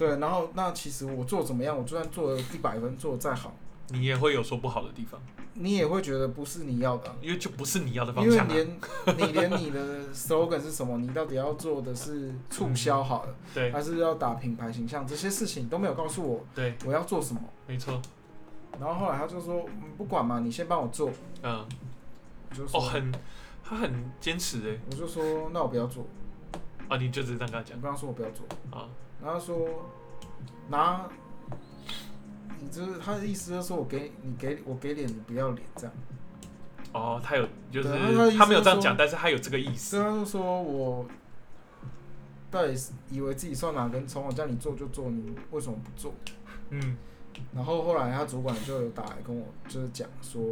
[0.00, 3.52] 对，然后那其实我做怎么样，我就算做了一百分，做的再好，
[3.88, 5.20] 你也会有说不好的地方，
[5.52, 8.50] 你也会觉得不是你要的啊、因为就不是你要的方因为向啊。
[8.54, 8.78] 连
[9.18, 17.42] 你连你的 slogan 是什么，你到底要做的是促销好了，对还是要打品牌形象，这些事情都没有告诉我对，我要做什么。
[17.66, 18.00] 没错，
[18.80, 21.10] 然后后来他就说，嗯，不管嘛，你先帮我做。
[21.42, 21.62] 嗯，
[22.48, 23.12] 我就说，哦，很
[23.62, 26.06] 他很坚持哎，我就说，那我不要做。
[26.90, 27.78] 啊，你就只是这样跟他讲。
[27.78, 28.88] 我跟他说我不要做，啊，
[29.22, 29.90] 然后他说
[30.68, 31.08] 拿，
[32.60, 35.92] 你就是他的意思就是说我给你给我给脸，你不要脸这样。
[36.92, 39.96] 哦，他有就是对他他的意思他没有这样讲，但是他有这个意思。
[39.96, 41.06] 所以，他就说我
[42.50, 46.12] 到底是以为自己算哪根葱，我叫你做就做，你为什么不做？
[46.70, 46.96] 嗯，
[47.54, 50.42] 然后后来他主管就有打来跟我就是讲说，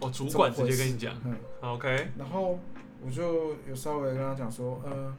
[0.00, 2.58] 哦，主管直接跟你讲嗯，，OK，然后
[3.04, 5.14] 我就有稍微跟他讲说，呃，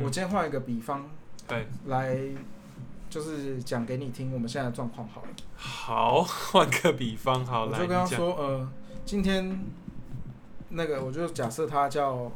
[0.00, 1.10] 我今天换一个比方嗯
[1.48, 2.18] 对，来，
[3.10, 5.28] 就是讲给你听我们现在的状况好了。
[5.56, 8.68] 好，换个比方，好来，我就跟他，说，呃，
[9.04, 9.58] 今天
[10.70, 12.30] 那个我就假设他叫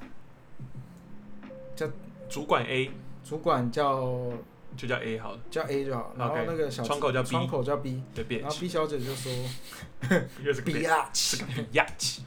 [1.74, 1.88] 叫
[2.28, 2.90] 主管 A
[3.24, 4.30] 主管叫
[4.76, 9.32] 就叫 A 好了，叫 A 就好，然后 OK，那个小窗口叫 B 窗口叫 B，对，别然后 B 小姐就说
[10.44, 12.22] 又是个 B 别啊，是个比亚奇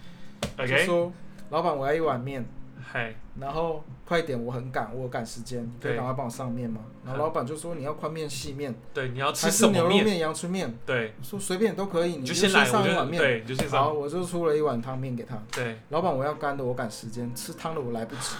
[0.57, 1.11] 就，OK，说
[1.51, 2.43] 老板我要一碗面，
[2.91, 6.81] 嗨，然后快点我很赶，我有赶时间，你可以对赶快帮我上面吗？
[7.05, 9.83] 然后老板就说你要宽面细面，对，你要吃还什么面？
[9.83, 10.75] 牛肉面、阳春面？
[10.87, 13.21] 对，说随便都可以，你就先来，我上一碗面。
[13.21, 15.37] 就对，你就先好，我就出了一碗汤面给他。
[15.51, 18.35] 对，老板，我要干的，我赶时间；吃汤的我来不及，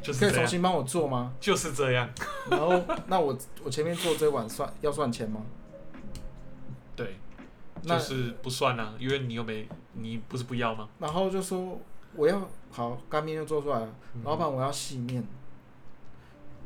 [0.00, 1.32] 就是，可以重新帮我做吗？
[1.40, 2.08] 就是这样，
[2.48, 5.42] 然后，那我我前面做这碗算要算钱吗？
[6.94, 7.16] 对，
[7.82, 10.88] 那就是不算啊，因为你又没，你不是不要吗？
[11.00, 11.80] 然后就说
[12.14, 15.24] 我要好干面就做出来了，嗯老板我要细面。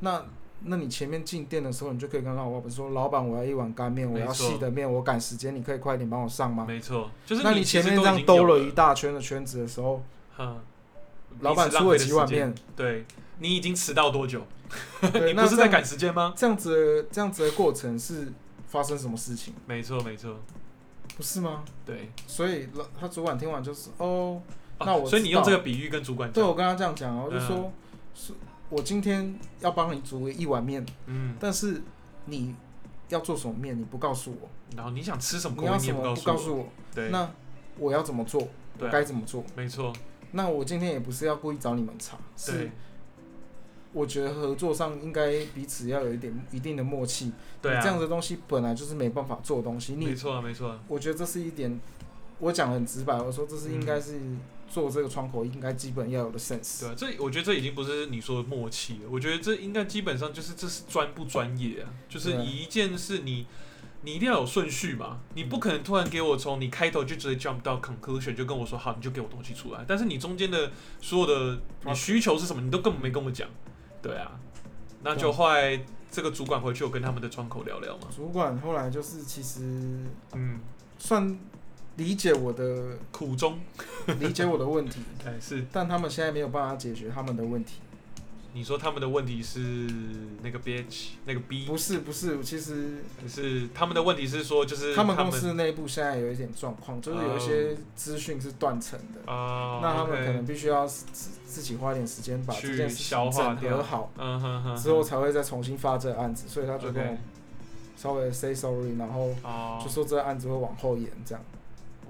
[0.01, 0.25] 那
[0.65, 6.65] 那你前面进店的时候，你就可以跟老板说，老板我要一碗干面，我要细的面，我赶时间，你可以快点帮我上吗？
[6.67, 10.03] 没错，就是那你前面这样兜了一大圈的圈子的时候，
[10.39, 10.61] 嗯，
[11.41, 13.05] 老板出了几碗面，对
[13.39, 14.43] 你已经迟到多久？
[15.13, 16.33] 对， 你不是在赶时间吗？
[16.37, 18.33] 这样子这样子的过程是
[18.67, 19.53] 发生什么事情？
[19.67, 20.37] 没错，没错，
[21.17, 21.65] 不是吗？
[21.85, 22.11] 对。
[22.27, 24.43] 所以老他主管听完就是哦，哦
[24.85, 27.47] 那我所以你用这个比喻跟主管讲，对我跟他这样讲啊，我就嗯。
[27.47, 27.73] 说，
[28.15, 28.33] 是
[28.69, 31.83] 我今天要帮你煮一碗面，嗯，但是
[32.27, 32.55] 你
[33.09, 37.31] 要做什么面，你不告诉我，然后你想吃什么口你要什么不告诉我，对，那
[37.79, 39.45] 我要怎么做，我该怎么做？
[39.55, 39.93] 没错，
[40.33, 42.71] 那我今天也不是要故意找你们茬，是，
[43.93, 47.33] 我觉得合作上应该彼此要有一点一定的默契。
[47.61, 51.79] 对啊，你这样的东西本来就是没办法做的东西，你没错啊，没错啊，我觉得这是一点，
[52.39, 54.19] 我讲的很直白，我说这是应该是
[54.73, 56.81] 做这个窗口应该基本要有的 sense。
[56.81, 63.47] 对啊，这我觉得这已经不是你说的默契了，我觉得这应该基本上就是这是专不专业啊，就是一件事你。
[64.05, 73.49] 你一定要有顺序嘛，你不可能突然给我从你开头就直接 jump 到 conclusion 就跟我说好，你就给我东西出来，但是你中间的所有的你需求是什么，你都根本没跟我讲，
[74.03, 74.41] 对啊，
[75.05, 75.81] 那就后来
[76.11, 79.61] 这个主管回去有跟他们的窗口聊聊嘛，主管后来就是其实
[80.33, 80.59] 嗯，
[80.99, 81.39] 算
[81.97, 83.61] 理解我的苦衷，
[84.21, 87.75] 理解我的问题，哎是，但他们现在没有办法解决他们的问题。
[88.55, 89.59] 你说他们的问题是
[90.43, 97.39] 那个 bitch 那个 B，不是不是，其实是他们的问题是说就是他们公司内部现在有一点状况，就是有一哦。
[97.39, 107.17] 些资讯是断层的，啊，那他们可能必须要自自己花一点时间把这件事情整合好，嗯哼哼，之后才会再重新发这个案子，所以他就跟我
[107.97, 109.81] 稍微 say sorry，然后哦。
[109.83, 111.43] 就，说这个案子会往后延，这样。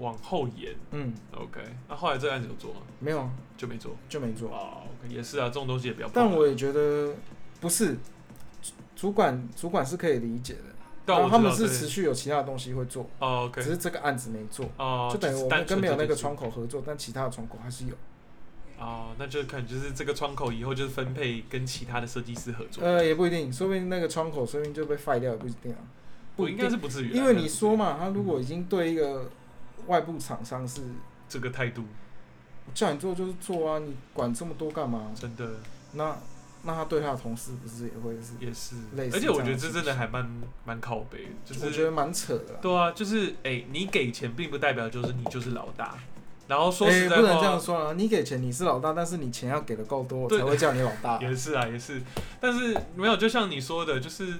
[0.03, 2.81] 往后延嗯，，OK，那后来这个案子有做吗？
[2.99, 3.95] 没有就没做。
[4.09, 4.49] 就没做。
[4.49, 6.27] 哦，OK，也是啊，这种东西也不要碰啊。
[6.27, 7.13] 但我也觉得
[7.61, 7.93] 不是，
[8.61, 17.95] 主主管主管是可以理解的，但然后他们是持续有其他的东西会做，，OK，只是这个案子没做，哦，就等于我们跟没有那个窗口合作，但其他的窗口还是有。
[18.79, 22.83] 哦，那就可能就是这个窗口以后就是分配跟其他的设计师合作。
[22.83, 25.77] 呃，也不一定，说不定那个窗口说不定就被废掉，也不一定啊。
[26.35, 29.29] 不应该是不至于啊，因为你说嘛，他如果已经对一个
[29.87, 30.81] 外部厂商是
[31.27, 31.83] 这个态度
[32.65, 35.11] 我叫你做就是做啊，你管这么多干嘛？
[35.13, 35.47] 真的
[35.93, 36.17] 那
[36.63, 38.33] 那他对他的同事不是也会是？
[38.39, 40.25] 也是类，似而且我觉得这真的还蛮
[40.63, 42.53] 蛮靠背的，就是我觉得蛮扯的。
[42.61, 45.97] 对啊，就是哎、你给钱并不代表就是你就是老大，
[46.47, 51.19] 然后说哎实在不能这样，说啊，你给钱你是老大，但是你钱要给的够多，我才会叫你老大。
[51.21, 52.01] 也是啊，也是，
[52.39, 54.35] 但是没有，就像你说的，就是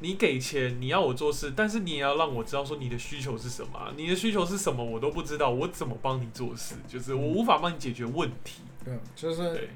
[0.00, 6.74] 你给钱，你要我做事，但是你也要让我知道说你的需求是什么啊、你的需求是什么，我都不知道，我怎么帮你做事？
[6.88, 8.62] 就是我无法帮你解决问题。
[8.84, 9.70] 对啊，就是对，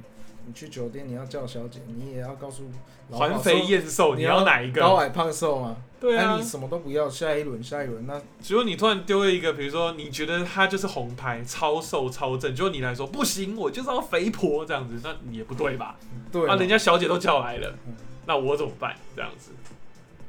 [0.47, 2.71] 你去酒店你要叫小姐，你也要告诉
[3.11, 4.81] 环肥燕瘦，你你要哪一个？
[4.81, 5.77] 高矮胖瘦嘛。
[6.01, 15.97] 对啊那你，什么都不要，下一轮下一轮，那结果你突然丢了一个，比如说你觉得他就是红牌，超瘦超正，结果你来说不行，我就是要肥婆这样子，那你也不对吧？
[16.33, 17.95] 对嘛啊，人家小姐都叫来了嗯，
[18.27, 18.97] 那我怎么办？
[19.15, 19.53] 这样子，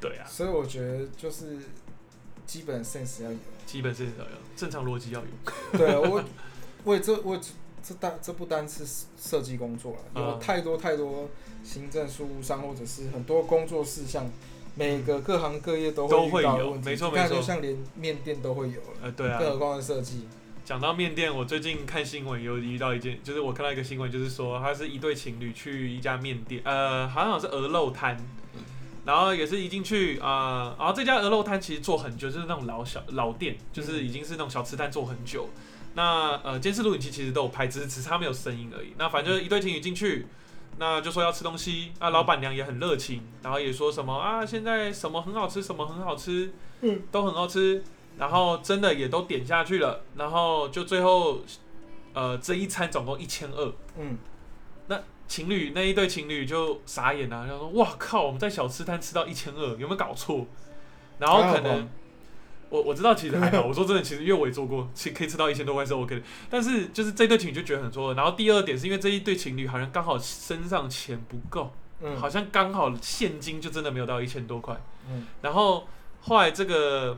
[0.10, 1.58] 对啊，所以我觉得就是
[2.46, 3.38] 基本 sense 要有。
[3.66, 5.78] 基本是要有正常逻辑要有。
[5.78, 6.24] 对啊， 我
[6.84, 7.40] 我也这我
[7.82, 8.84] 这单这不单是
[9.18, 11.30] 设计工作了，有嗯太多太多
[11.64, 14.30] 行政事务上或者是很多工作事项，
[14.76, 16.90] 每个各行各业都都会会遇到的问题。
[16.90, 20.28] 有没错你看没错就像连面店都会有了，呃，对啊，更何况是设计。
[20.66, 28.18] 讲到面店，我最近看新闻有遇到一件，就是我看到一个新闻，就是说他是一对情侣去一家面店，呃，好像是鹅肉摊，
[29.06, 35.50] 然后也是一进去啊、呃然后这家鹅肉摊其实做很久，就是那种老小老店，就是已经是那种小吃摊做很久。
[35.96, 38.94] 那呃，监视录影机其实都有拍，只是只是它没有声音而已。
[38.98, 40.26] 那反正就是一对情侣进去，
[40.80, 47.84] 那就说要吃东西，啊，老板娘也很热情，然后也说什么啊，现在什么很好吃，什么很好吃，嗯，都很好吃，
[48.18, 51.42] 然后真的也都点下去了，然后就最后，
[52.14, 54.18] 呃，这一餐总共一千二，嗯，
[55.34, 60.46] 情侣那一对情侣就傻眼了、然后说哇靠，我们在小吃摊吃到一千二，有没有搞错？
[61.18, 61.90] 然后可能
[62.70, 68.14] 我我知道其实还好，我说真的，其实因为我也做过，其实可以吃到一千多块是 OK 的，但是就是这对情侣就觉得很错。
[68.14, 74.80] 然后第二点是因为这一对情侣好像刚好身上钱不够，嗯，好像刚好现金就真的没有到一千多块。
[75.10, 75.88] 嗯，然后
[76.22, 77.18] 后来这个，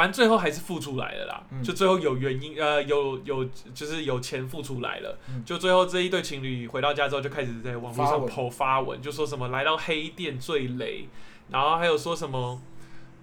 [0.00, 11.06] 反正最后还是付出来了啦，嗯就最后有原因，呃，有有就是有钱付出来了，嗯就最后这一对情侣回到家之后就开始在网络上跑发文，就说什么来到黑店最雷，
[11.50, 12.62] 然后还有说什么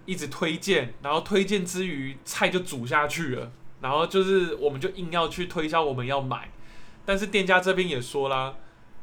[0.05, 6.51] 一直推荐，然后推荐之余菜就煮下去了，然后就是我们就硬要去推销我们要买，
[7.07, 8.53] 但是店家这边也说啦。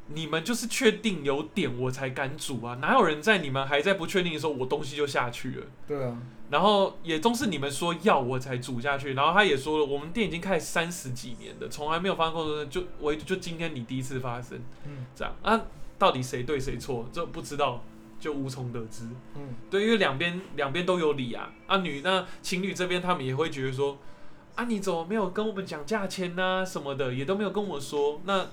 [0.09, 5.67] 你们就是确定有点我才敢煮啊，哪有人在你们还在不确定的时候，我东西就下去了。
[5.89, 6.19] 对啊，
[6.55, 15.61] 然后也都是你们说要我才煮下去，然后他也说了，我们店已经开三十几年的，从来没有发生过的，就唯就今天你第一次发生，嗯这样啊，
[15.99, 17.83] 到底谁对谁错，这不知道，
[18.21, 19.03] 就无从得知。
[19.35, 23.99] 嗯，对，因为两边两边都有理啊，啊女那情侣这边他们也会觉得说，
[24.55, 28.21] 啊你怎么没有跟我们讲价钱呐、什么的，也都没有跟我说。
[28.27, 28.47] 那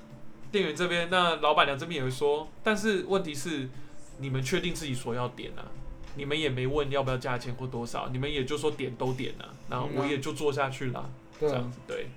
[0.51, 3.69] 店员这边，那老板娘这边也会说，但是问题是，
[4.17, 5.69] 你们确定自己所要点啊？
[6.15, 12.07] 你们也没问要不要价钱或多少，你们也就说点都点了、然后我也就做下去了，这样，子对。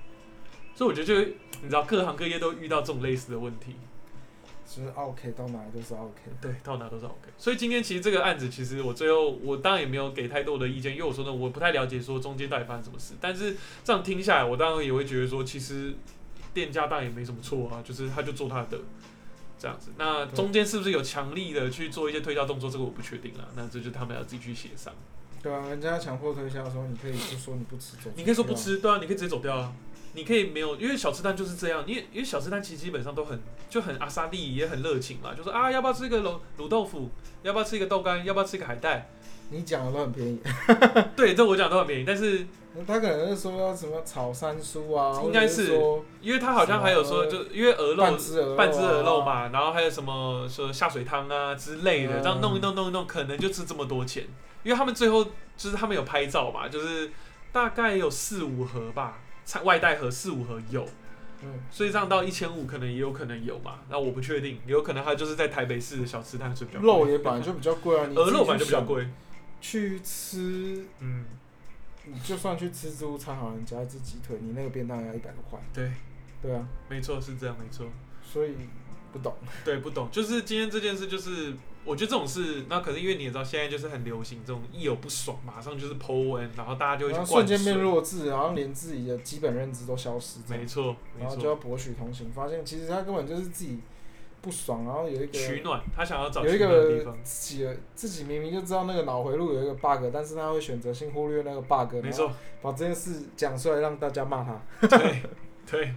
[0.74, 1.30] 所以我觉得就
[1.62, 3.76] 你知道各行各业都遇到这种类似的问题。
[4.66, 6.20] 就是 OK 到哪里都是 OK。
[6.40, 7.28] 对，到哪都是 OK。
[7.38, 13.14] 所以今天其实这个案子，其实我最后我当然也没有给太多的意见，因为我说呢，我不太了解说中间到底发生什么事。
[13.20, 15.94] 但是这样听下来，我当然也会觉得说，其实
[16.52, 18.80] 店家当然也没什么错啊，就是他就做他的
[19.58, 19.92] 这样子。
[19.96, 23.48] 那中间是不是有强力的去做一些推销动作，这个我不确定了。
[23.56, 24.92] 那这就他们要自己去协商。
[25.42, 28.10] 对啊，人家强迫推销的时候，你可以就说你不吃走。
[28.16, 29.72] 你可以说不，吃，对啊，你可以直接走掉啊。
[30.14, 37.10] 你可以没有，因为小吃摊就是这样，因为因为小吃摊其实基本上都很就很阿萨利，也很热情嘛，就说啊要不要吃一个卤卤豆腐，
[37.42, 39.10] 要不要吃一个豆干，要不要吃一个海带，
[39.54, 40.40] 你讲的都很便宜。
[41.16, 42.46] 对，这我讲都很便宜，但是
[42.86, 45.78] 他可能是说要什么炒三叔啊，应该是
[46.20, 54.24] 因为他好像还有说，就因为鹅肉半只鹅肉啊半只鹅肉，嘛，然后还有什么说下水汤啊之类的，嗯这样弄一弄弄一弄，可能就值这么多钱。
[54.64, 55.22] 因为他们最后
[55.56, 57.10] 就是他们有拍照嘛，就是
[57.52, 60.84] 大概有四五盒吧，菜外带盒四五盒有，
[61.42, 68.64] 嗯，所以这样到一千五可能也有可能有嘛，那我不确定，有可能他就是在台北市的小吃摊，所以比较贵肉也本来就比较贵啊，鹅肉本来就。
[68.64, 69.06] 比较贵，
[69.66, 71.24] 去吃，嗯，
[72.04, 75.58] 你就算去吃自助餐好了，你加一只鸡腿，你那个便当要一百多块。
[75.72, 75.90] 对，
[76.42, 77.86] 对啊，没错是这样，没错。
[78.22, 78.54] 所以
[79.10, 79.34] 不懂。
[79.64, 87.82] 对，不懂，就是今天这件事，就是我觉得这种事，那可是因为你也知道，现在就是很流行这种一有不爽，马上就是 Po 文，然后大家就会去然后灌瞬间变水。
[87.82, 93.80] 弱智，然后连自己的基本认知都消失这样没错，没然后就错，要博取同情，发现其实他根本就是自己
[94.44, 102.30] 不爽，然后有一个取暖，他想要找有一取暖的地个方，自己自己明明就知道那个脑回路有一个 bug，但是他会选择性忽略那个 bug，没错，
[102.60, 104.86] 把这件事讲出来让大家骂他。
[104.86, 105.22] 对
[105.66, 105.94] 对，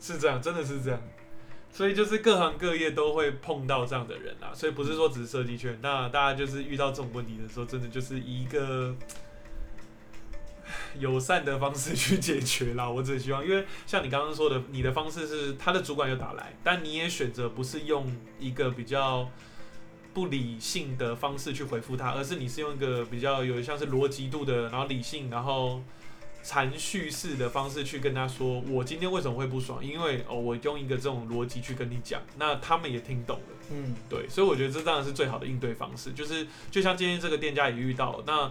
[0.00, 0.98] 是这样，真的是这样。
[1.72, 8.92] 所以就是各行各业都会碰到这样的人啊，所以不是说只是设计圈，那大家就是遇到这种问题的时候，真的就是一个
[10.98, 12.88] 友善的方式去解决啦。
[12.90, 19.28] 我只希望，因为像你刚刚说的，你的方式是他的主管有打来，但你也选择不是用一个比较
[20.12, 25.80] 不理性的方式去回复他，而是你是用一个比较有像是逻辑度的，然后理性，然后
[26.42, 29.84] 阐叙式的方式去跟他说，我今天为什么会不爽？
[29.84, 33.56] 因为哦，我用一个这种逻辑去跟你讲，那他们也听懂了。
[33.72, 38.50] 嗯，对，所以我觉得这当然是最好的应对方式，就是就像今天这个店家也遇到，那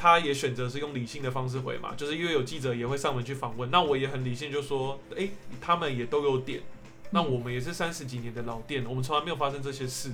[0.00, 5.30] 他也选择是用理性的方式回嘛，就是因为有记者也会上门去访问，那我也很理性就说，诶，
[5.60, 6.62] 他们也都有点，
[7.10, 10.12] 那我们也是三十几年的老店，我们从来没有发生这些事，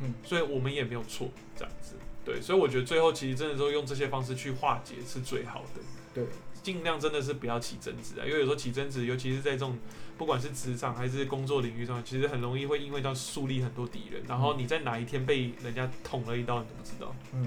[0.00, 5.82] 嗯，所以我们也没有错，这样子，对，所以我觉得最后其实真的都用这些方式去化解是最好的，
[6.14, 6.24] 对，
[6.62, 9.76] 尽量真的是不要起争执啊，因为有时候起争执，尤其是在这种
[10.16, 17.46] 不管是职场还是工作领域上，其实很容易会因为这样树立很多敌人，然后你在哪一天被人家捅了一刀，你都不知道，嗯，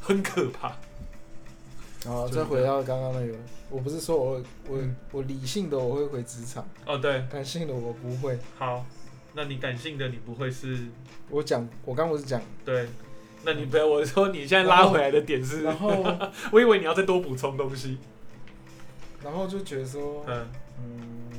[0.00, 0.74] 很可怕。
[2.04, 3.34] 然后再回到刚刚那个，
[3.70, 4.96] 我不是说我我嗯。
[5.12, 8.38] 我理性的我会回职场，哦，对，感性的我不会。
[8.58, 8.84] 好，
[9.34, 10.86] 那你感性的你不会是
[11.28, 12.88] 我讲，我刚不是讲，对，
[13.44, 15.90] 那你不要我说你现在拉回来的点是，然后
[16.50, 17.98] 我以为你要再多补充东西，
[19.22, 20.48] 然后就觉得说，嗯，
[20.80, 21.30] 嗯，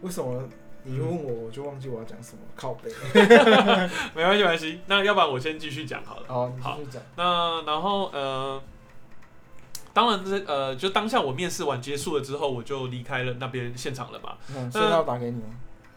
[0.00, 0.48] 为什么
[0.84, 2.42] 你问我我就忘记我要讲什么？
[2.56, 2.90] 靠背。
[4.14, 6.26] 没关系没关系，那要不然我先继续讲好了。
[6.28, 7.02] 好，你继续讲。
[7.16, 8.60] 那然后呃，
[9.92, 14.36] 当然这呃，就当下我面试完结束了之后，我就离开了那边现场了嘛。
[14.54, 15.46] 嗯，所以他要打给你吗？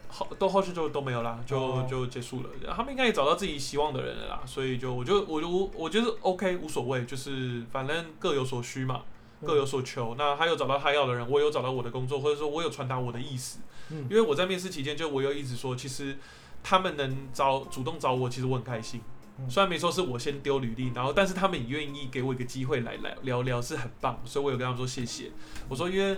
[0.08, 2.48] 后都后续就都没有啦，就、哦就结束了。
[2.74, 10.14] 他们应该也找到自己希望的人了啦，所以就我就我就我我觉得 OK 无所谓，就是反正各有所需嘛，嗯各有所求。
[10.16, 13.58] 那他有找到他要的人，我有找到我的工作，或者说我有传达我的意思。
[13.90, 16.16] 嗯因为我在面试期间，就我有一直说，其实
[16.62, 19.00] 他们能找主动找我，其实我很开心。
[19.38, 25.30] 嗯虽然没说是我先丢履历，然后但是他们也愿意给我一个机会来来聊聊，是很棒，所以我有跟他们说谢谢。
[25.68, 26.16] 我说因为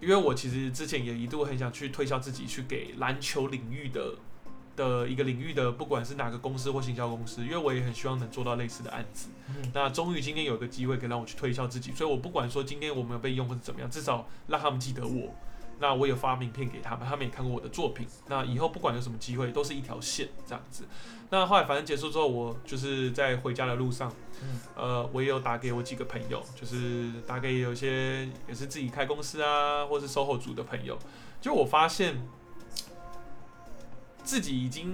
[0.00, 4.14] 因为我其实之前也一度很想去推销自己，去给篮球领域的
[4.78, 9.28] 的一个领域的，不管是哪个公司或行销公司，因为我也很希望能做到类似的案子。
[9.48, 15.34] 嗯那终于今天有个机会可以让我去推销自己，所以我不管说今天我没有被用或者怎么样，至少让他们记得我。
[15.80, 18.06] 那我有发名片给他们，他们也看过我的作品。
[18.26, 20.84] 那以后不管有什么机会，都是一条线这样子。
[21.30, 24.12] 那后来反正结束之后，我就是在回家的路上，
[24.42, 30.98] 嗯呃，我也有打给我几个朋友，就是打给有些也是自己开公司啊，或是 SOHO 组的朋友。
[31.40, 32.16] 就我发现
[34.28, 34.92] 自己已经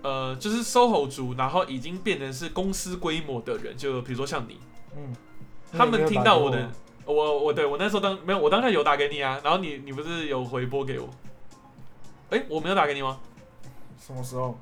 [0.00, 4.60] 呃，就是 SOHO 组，然后已经变成是公司规模的人，就比如说像你，
[4.96, 5.12] 嗯，
[5.72, 6.70] 他们听到我的，
[7.04, 11.10] 我我对我那时候当没有，我当下有打给你啊，然后你你不是有回拨给我？
[12.30, 13.18] 哎、我没有打给你吗？
[13.98, 14.56] 什么时候？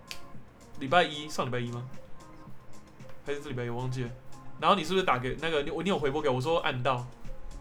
[0.79, 1.87] 礼拜一上礼拜一吗？
[3.27, 4.11] 还是这礼拜一我忘记了？
[4.59, 7.07] 然后你是不是打给那个你你有回拨给我我说按到？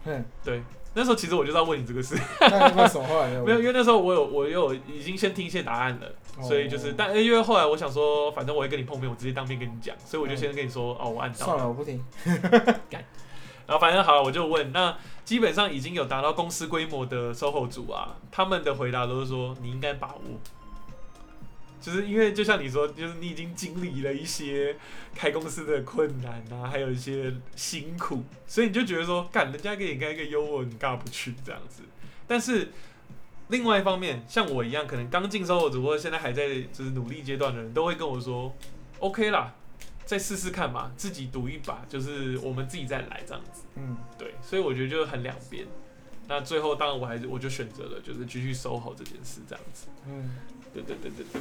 [0.06, 0.62] 哼，对，
[0.94, 3.44] 那时候其实我就在问你这个事，那为什么后来没有？
[3.44, 6.12] 没有，因为那时候我有我有已经先听一些答案了，哦
[6.42, 12.04] 所以就是，但因为后来我想说，反正我会跟你碰面，我直接当面跟你讲，所以我就先跟你说，哦，我按到算了，我不听。
[13.66, 20.20] 然后反正好了，我就问，那基本上已经有达到公司规模的 SOHO 组啊，他们的回答都是说你应该把握，
[21.80, 24.76] 就是因为就像你说，就是你已经经历了一些
[25.14, 31.82] 开公司的困难啊，还有一些辛苦，所以你就觉得说，干人家给你开一个优渥，你干嘛不去这样子？
[32.26, 32.70] 但是
[33.48, 38.52] 另外一方面，像我一样，可能刚进 SOHO 组或者现在还在就是努力阶段的人，都会跟我说
[39.00, 39.54] ，OK 啦。
[40.06, 43.62] 再试试看嘛，自己赌一把，就是我们自己再来这样子。
[43.76, 45.66] 嗯，对，所以我觉得就是很两边。
[46.28, 49.86] 那最后当然我还是我就选择了就是继续收好这件事这样子。
[50.06, 50.36] 嗯，
[50.74, 51.40] 对对对对对。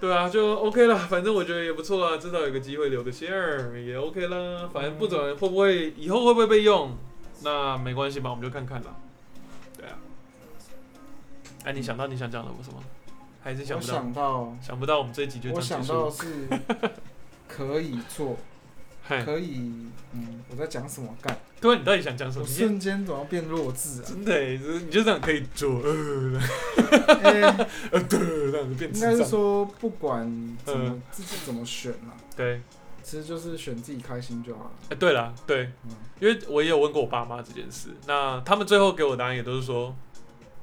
[0.00, 4.70] 对啊，就 OK 了，反正我觉得也不错啊，至少有个机会留个线儿也 OK 啦。
[4.72, 6.96] 反正不准会不会以后会不会被用，
[7.42, 8.96] 那没关系吧，我们就看看啦。
[11.66, 12.80] 哎、你想到你想讲的什么？
[13.42, 13.92] 还是想不到？
[13.92, 15.60] 想到，想不到我们这一集就这我。
[15.60, 16.24] 想到是
[17.48, 18.36] 可以做，
[19.06, 21.36] 可以，嗯，我在讲什么干？
[21.60, 22.44] 对啊，你到底想讲什么？
[22.44, 24.04] 我瞬间怎么变弱智啊？
[24.06, 26.40] 真的欸，你就这样可以做， 呃，
[28.08, 29.24] 对，这样子变应该是。
[29.24, 30.24] 说，不管
[30.64, 32.60] 怎么嗯自己怎么选啊，对，
[33.02, 34.70] 其实就是选自己开心就好了。
[34.90, 35.90] 哎、对了，对，嗯，
[36.20, 39.94] 因为我也有问过我爸妈这件事，那他们最后给我答案也都是说，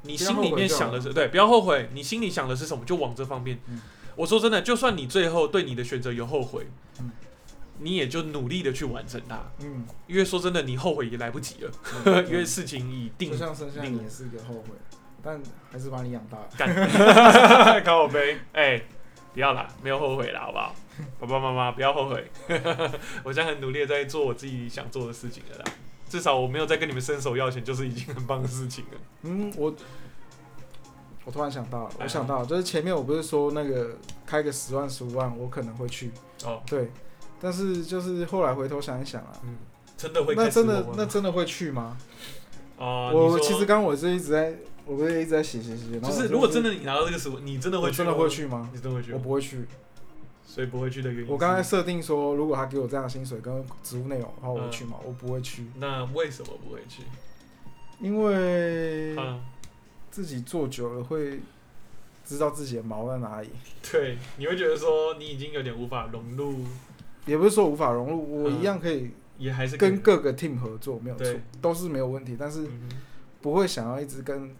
[0.04, 3.60] 你心里面想的是对，不要后悔，你心里想的是什么就往这方面。
[3.68, 3.82] 嗯。
[4.16, 6.68] 我说真的，就算你最后对你的选择有后悔，
[7.00, 7.12] 嗯。
[7.80, 11.72] 你也就努力的去完成它，嗯，因为说真的，你后悔也来不及了，
[12.06, 14.76] 嗯因为事情已定就像生下你也是一个后悔，
[15.24, 15.42] 但
[15.72, 16.38] 还是把你养大。
[16.38, 16.48] 了。
[16.56, 18.80] 干，考我杯，哎、
[19.34, 20.76] 不要啦，没有后悔啦，好不好？
[21.20, 22.32] 爸爸妈妈不要后悔，
[23.26, 25.66] 我现在很努力的在做我自己想做的事情了啦。
[26.14, 28.92] 至少我没有再跟你们伸手要钱，就是已经很棒的事情了。
[29.24, 29.74] 嗯，我
[31.26, 36.12] 我突然想到我想到了就是前面我不是说那个开个十万十五万，我可能会去，
[36.46, 36.92] 哦，对，
[37.42, 39.58] 但是就是后来回头想一想啊，嗯，
[39.98, 41.98] 真的会那真的那真的会去吗？
[42.78, 44.54] 哦，我其实刚刚我是一直在，
[44.86, 48.70] 我不是一直在写写写，就是如果真的你拿到这个十五，你真的会去真的会，去吗？
[48.72, 49.66] 你真的会去吗，我不会去。
[50.54, 51.32] 所以不会去的原因。
[51.32, 54.98] 我刚才设定说，如果他给我这样的薪水跟职务内容的话，我会嗯去吗？
[55.04, 57.02] 我不会去，那为什么不会去？
[58.00, 59.42] 因为嗯，
[60.12, 61.40] 自己做久了会
[62.24, 63.50] 知道自己的毛在哪里。
[63.92, 66.60] 对，你会觉得说你已经有点无法融入，
[67.26, 72.38] 也不是说无法融入，我嗯一样可以也还是跟各个 team 合作，没有错，都是没有问题。
[72.40, 72.68] 但是
[73.42, 74.56] 不会想要一直跟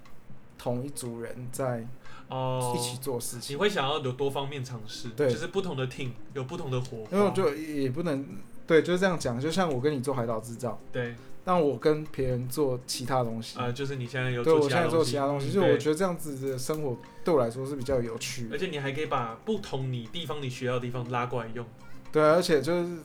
[0.58, 1.86] 同一组人在
[2.30, 3.56] 哦一起做事情。
[3.56, 5.30] 你，会想要有多方面尝试，对。
[5.32, 8.26] 就是不同的 team 有不同的火花，因为我就也不能
[8.66, 9.40] 对，就是这样讲。
[9.40, 18.58] 就像我跟你做海岛制造，对，但我跟别人做其他东西，啊、就是你现在有对做其他我现在做其他东西，嗯就我觉得这样子的生活对我来说是比较有趣而。
[18.58, 21.66] 且你还可以把不同你地方你学到的地方拉过来用，
[22.12, 22.98] 对啊，而且就是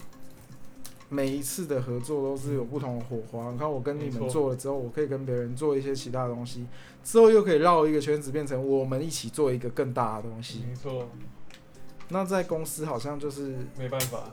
[1.09, 3.51] 每一次的合作都是有不同的火花。
[3.51, 6.67] 你看我跟你们做了之后，我可以跟别人做一些其他的东西，
[7.03, 10.65] 之后又可以绕一个圈子，变成我们一起做一个更大的东西。
[10.69, 11.09] 没错，
[12.11, 14.31] 那在公司好像就是，没办法，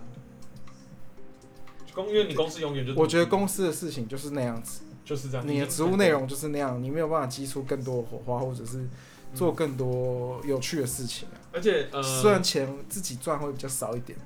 [1.93, 8.86] 公因为你公司永远就我觉得公司的事情就是那样子，就是这样，你的职务内容就是那样，你没有办法激出更多的火花，或者是
[9.34, 11.36] 做嗯更多有趣的事情啊。
[11.53, 14.17] 而且呃，虽然钱自己赚会比较少一点，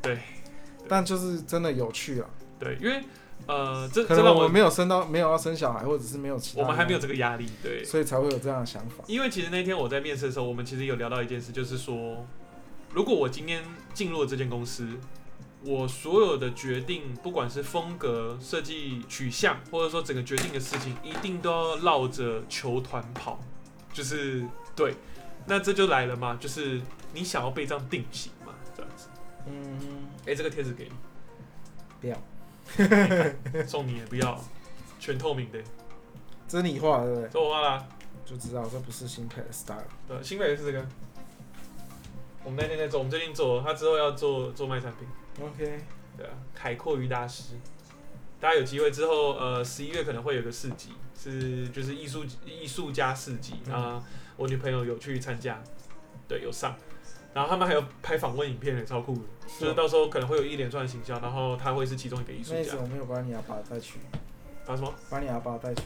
[0.00, 0.18] 对，
[0.88, 2.30] 但就是真的有趣啊。
[2.58, 3.02] 对，因为
[3.46, 9.04] 呃，这可能我们没有生到没有要生小孩，或者是没有其他，我们还没有这个压力，对，所以才会有这样的想法。
[9.06, 12.26] 因为其实那天我在面试的时候，我们其实有聊到一件事，就是说，
[12.92, 13.62] 如果我今天
[13.94, 14.88] 进入了这间公司，
[15.64, 23.40] 我所有的决定，不管是风格、设计取向，或者说整个决定的事情，一定都要绕着球团跑，
[23.92, 24.94] 就是对。
[25.46, 26.78] 那这就来了嘛，就是
[27.14, 29.08] 你想要被这样定型嘛，这样子。
[29.46, 29.97] 嗯，
[30.28, 30.92] 哎、这个贴纸给你，
[32.00, 32.16] 不要，
[33.66, 34.38] 送你也不要，
[35.00, 35.58] 全透明的，
[36.46, 37.28] 这是你画的对不对？
[37.30, 37.88] 这我画啦、
[38.24, 39.82] 就知道这不是新配的 style。
[40.06, 40.86] 对，新北的是这个。
[42.44, 45.08] 我们那天在做，我们最近做，他之后要做做卖产品。
[45.44, 45.80] OK，
[46.16, 47.54] 对啊，海阔鱼大师，
[48.40, 53.54] 大家有机会之后，呃，十一月可能会有个市集，是就是艺术艺术家市集。
[53.66, 53.74] 嗯。
[53.74, 54.04] 啊、
[54.36, 55.62] 我女朋友有去参加，
[56.28, 56.74] 对，有上，
[57.34, 59.20] 然后他们还有拍访问影片，也超酷的，
[59.60, 62.56] 就是到时候可能会有一连串的形象，然后他会是其中一个艺术家。
[62.56, 63.98] 那一次，我没有把你阿爸带去，
[64.66, 64.92] 把什么？
[65.08, 65.82] 把你阿爸带去。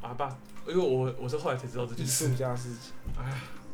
[0.00, 0.36] 阿爸，
[0.66, 2.28] 因为我我是后来才知道这艺件事。
[2.28, 2.92] 术，家事情。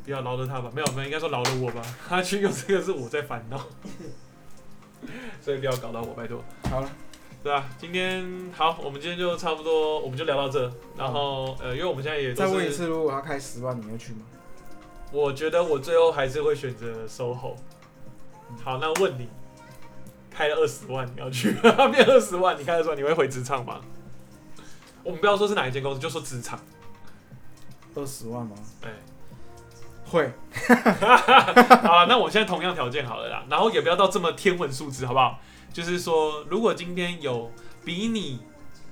[0.02, 3.60] 不要饶了他吧，没有没有，应该说饶了我吧， 他去用这个是我在烦恼，
[5.42, 6.42] 所以不要搞到我，拜托。
[6.70, 6.90] 好了，
[7.42, 10.72] 对啊，今天好，我们今天就差不多，我们就聊到这。
[10.96, 14.20] 然后呃，因为我们现在也再问一次，如果要开十万，你会去吗？
[15.12, 17.56] 我觉得我最后还是会选择 SOHO。
[18.64, 19.28] 好，那问你，
[20.30, 21.52] 开了二十万，你要去
[21.92, 23.80] 变二十万，你开的时候你会回职场吗？
[25.02, 26.58] 我们不要说是哪一间公司，就说职场。
[27.94, 28.56] 二十万吗？
[28.82, 28.90] 哎，
[30.04, 30.32] 会，
[31.82, 35.40] 好了，那我现在同样条件好了啦，然后也不要到这么天文数字，好不好？
[35.72, 37.50] 就是说，如果今天有
[37.84, 38.40] 比你，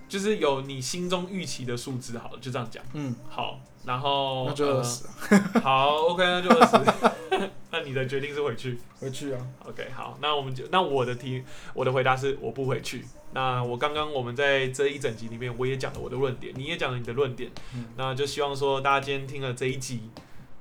[0.09, 2.83] 就是有你心中预期的数字，好了，就这样讲。
[2.93, 7.09] 嗯，好，然后呃那就二十、啊，好，OK，那就二十。
[7.71, 9.41] 那你的决定是回去回去啊。
[9.65, 13.05] ？OK，好，那我们就那我的题，我的回答是我不回去。
[13.33, 20.11] 那我刚刚我们在这一整集里面，我也讲了我的论点，你也讲了你的论点，嗯那就希望说大家今天听了这一集，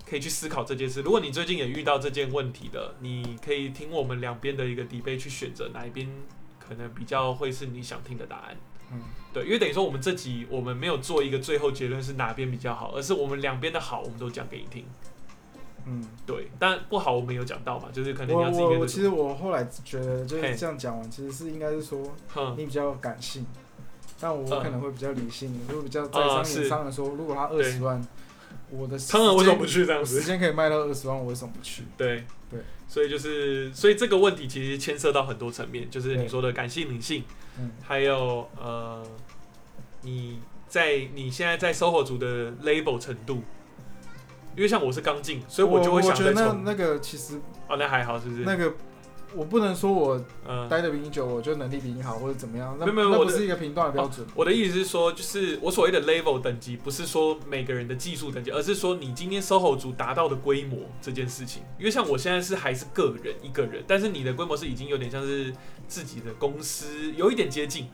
[0.10, 1.02] 可以去思考这件事。
[1.02, 6.08] 如果你最近也遇到这件问题的，你可以听我们两边的一个 debate 去选择哪一边
[6.60, 8.58] 可能比较会是你想听的答案。
[8.92, 9.02] 嗯，
[9.34, 14.86] 对，因为等于说我们这集我们没有做一个最后结论是哪边比较好，而是我们两边的好我们都讲给你听。
[15.90, 19.00] 嗯，对，但不好我们有讲到嘛，就是可能你我要自己我我其。
[19.00, 22.14] 实我后来觉得就嘿是这样讲完，其实是应该是说，
[22.58, 23.46] 你比较感性，
[24.20, 28.06] 但我嗯可能会比较理性，我就比较在商言商的说，如果他二十万，
[28.70, 30.20] 我的他们为什么不去这样子？
[30.20, 31.84] 时间可以卖到二十万，我为什么不去？
[31.96, 32.60] 对对，
[32.90, 37.24] 所以就是，所以这个问题其实牵涉到很多层面，就是你说的感性、理性，
[37.60, 39.04] 嗯还有呃，
[40.02, 43.44] 你在你现在在 SOHO 族的 label 程度，
[44.56, 46.64] 因为像我是刚进，所以我就会想我觉得那再冲。
[46.64, 48.44] 那个其实哦，那还好，是不是？
[48.44, 48.74] 那个
[49.34, 50.68] 我不能说我嗯。
[50.70, 54.26] 待的比你久，我就能力比你好或者怎么样，那没有没有我的那不是一个评断的标准。
[54.36, 61.64] 我的意思是说，就是我所谓的 level 等级，不是说每个人的技术等级，而是说你今天 SOHO 组达到的规模这件事情。
[61.80, 65.54] 因为像我现在是还是个人一个人，但是你的规模是已经有点像是
[65.88, 67.88] 自己的公司，有一点接近。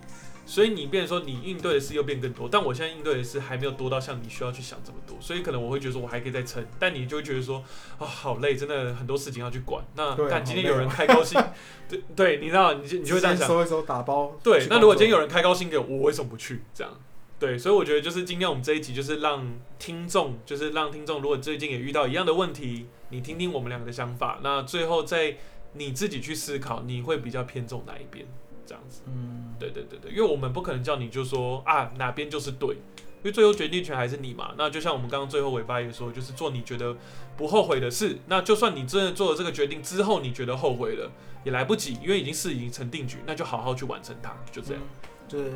[0.45, 7.63] 所以你变成说你应对的事又变更多，但我现在应对的事还没有多到像你需要去想这么多，所以可能我会觉得说我还可以再撑，但你就会觉得说
[7.97, 9.83] 啊、好累，真的很多事情要去管。
[9.95, 11.41] 那但今天有人开高薪，
[11.87, 13.47] 对对，你知道你就你就会这样想。
[13.47, 14.37] 先收一收打包。
[14.43, 16.61] 对那如果今天有人开高薪给我，我为什么不去？
[16.73, 16.93] 这样，
[17.39, 19.47] 对，所以我觉得就是今天我们这一集就是让
[19.79, 25.37] 听众，就是让听众，如果最近也遇到一样的问题，你听听我们两个的想法，那最后再
[25.73, 28.25] 你自己去思考，你会比较偏重哪一边？
[28.65, 34.53] 这样子，嗯，对对对对，因为我们不可能叫你就说啊哪边就是对，因为最后决定权还是你嘛。
[34.57, 36.95] 那就像我们刚刚最后尾巴也说，就是做你觉得
[37.37, 38.17] 不后悔的事。
[38.27, 41.11] 那就算你真的做了这个决定之后，你觉得后悔了，
[41.43, 44.81] 也来不及，因为已经事已经成定局，那就好好去完成它，就这样。
[44.81, 45.51] 嗯就是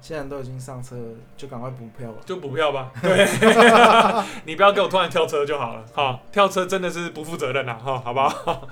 [0.00, 1.02] 既然都已经上车了，
[1.36, 2.18] 就赶快补票吧。
[2.24, 2.92] 就补票吧。
[3.02, 3.26] 对，
[4.46, 5.84] 你不要给我突然跳车就好了。
[5.92, 8.68] 好，跳车真的是不负责任呐，哈，好不好？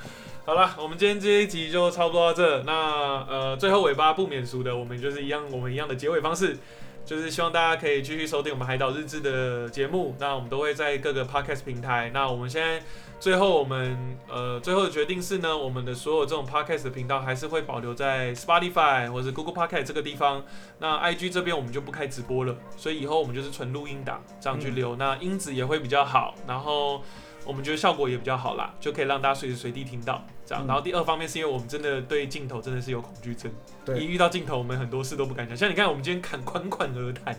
[0.46, 2.62] 好了，我们今天这一集就差不多到这。
[2.64, 6.58] 那呃，最后尾巴不免俗的，我们就是一样，我们一样的结尾方式，
[7.02, 10.14] 就是希望大家可以继续收听我们海岛日志的节目。
[10.20, 12.10] 那我们都会在各个 podcast 平台。
[12.12, 12.84] 那我们现在
[13.18, 20.44] 最后我们呃最后的决定是呢，我们的所有这种 podcast 的频道还是会保留在 Spotify 或者 Google Podcast 这个地方。
[20.78, 27.02] 那 IG 这边我们就不开直播了，所以以后我们就是纯录音档这样去留，那音质也会比较好，然后
[27.44, 30.64] 我们觉得效果也比较好啦，就可以让大家随时随地听到这样。
[30.64, 30.66] 嗯。
[30.66, 33.50] 然后第二方面是因为我们真的对镜头真的是有恐惧症，
[33.84, 34.00] 对。
[34.00, 37.38] 一，遇到镜头我们很多事都不敢讲，像你看我们今天侃款款而谈，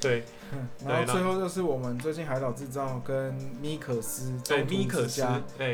[0.00, 0.24] 对。
[0.52, 5.22] 嗯对然后最后就是我们最近海岛制造跟米可斯对，中途米可斯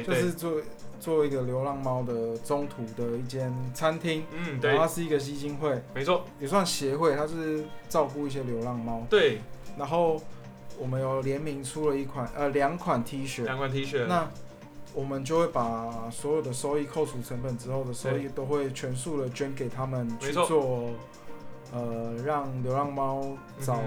[0.07, 0.53] 就是做
[0.99, 4.71] 做一个流浪猫的中途的一间餐厅，嗯对。
[4.71, 9.05] 然后，它是一个基金会，没错，也算协会，它是照顾一些流浪猫。
[9.11, 9.41] 对，
[9.77, 10.19] 然后
[10.81, 14.29] 我们有联名出了一款呃两款 T 恤，两款 T 恤，那
[14.95, 20.91] 我们就会把所有的收益扣除成本之后的收益都会全数的捐给他们去做，
[21.73, 23.79] 呃，让流浪猫找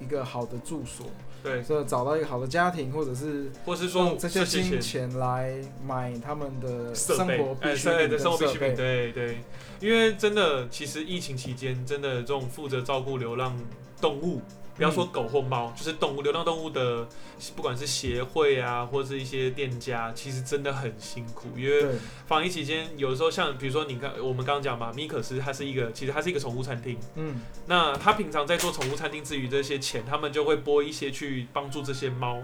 [0.00, 1.06] 一个好的住所，
[1.42, 5.18] 对，这找到一个好的家庭，或者是或是说这些金钱。
[5.18, 8.74] 来买他们的生活必需品的设生活必需品，备。
[8.74, 9.38] 对对，
[9.80, 13.54] 因为真的，其实疫情期间，真的这种负责照顾流浪
[14.00, 14.40] 动物，
[14.80, 17.06] 不要说狗或猫，就是动物流浪动物的，
[17.54, 21.86] 不管是协会啊，或是一些店家，其实真的很辛苦，因为，
[22.26, 32.40] 防疫期间，有的时候像比如说你看我们刚刚讲嘛，米可斯它是一个，其实它是一个宠物餐厅，嗯，那他平常在做宠物餐厅之余，这些钱他们就会拨一些去帮助这些猫，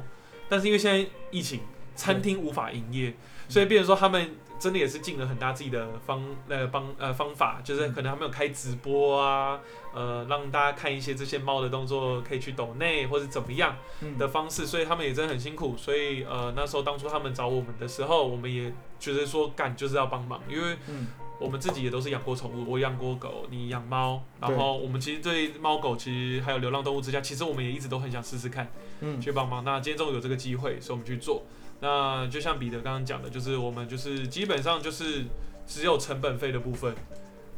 [0.47, 1.61] 但是因为现在疫情，
[1.95, 3.15] 餐厅无法营业，
[3.49, 9.59] 所以变成说他们真的也是尽了很大自己的方呃帮呃方法，就是可能他们有开直播啊，
[9.97, 14.19] 呃让大家看一些这些猫的动作，可以去抖内或者怎么样嗯。
[14.19, 18.71] 的方式，所以他们也真的很辛苦，所以呃那时候当初他们找我们的时候，我们也
[19.01, 21.07] 觉得说干就是要帮忙，因为嗯，
[21.41, 28.71] 我们自己也都是养过宠物，我养过狗，你养猫，然后我们其实对猫狗其实还有流浪动物之家，其实我们也一直都很想试试看
[29.01, 29.65] 嗯，去帮忙。
[29.65, 31.43] 那今天终于有这个机会，所以我们去做。
[31.81, 35.25] 那就像彼得刚刚讲的，就是我们就是基本上就是
[35.67, 36.95] 只有成本费的部分，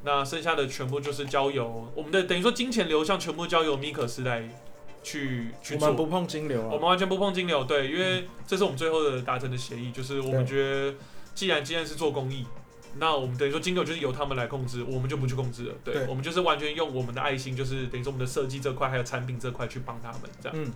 [0.05, 4.49] 那剩下的全部就是交由我们的等于说金钱流向全部交由米可斯来
[5.03, 5.89] 去去做。
[5.89, 6.69] 我们不碰金流啊。
[6.73, 10.95] 我们完全不碰金流，对，因为这是我们最后的达成的协议，就是我们对觉得
[11.35, 12.47] 既然既然是做公益，
[12.99, 20.73] 那我们等于说金流就是由他们来控制，我们就不去控制了，对，对我们就是完全用我们的爱心，就是等于说我们的设计这块还有产品这块去帮他们这样，嗯，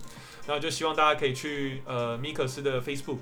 [0.47, 3.17] 然后就希望大家可以去呃米可斯的 Facebook，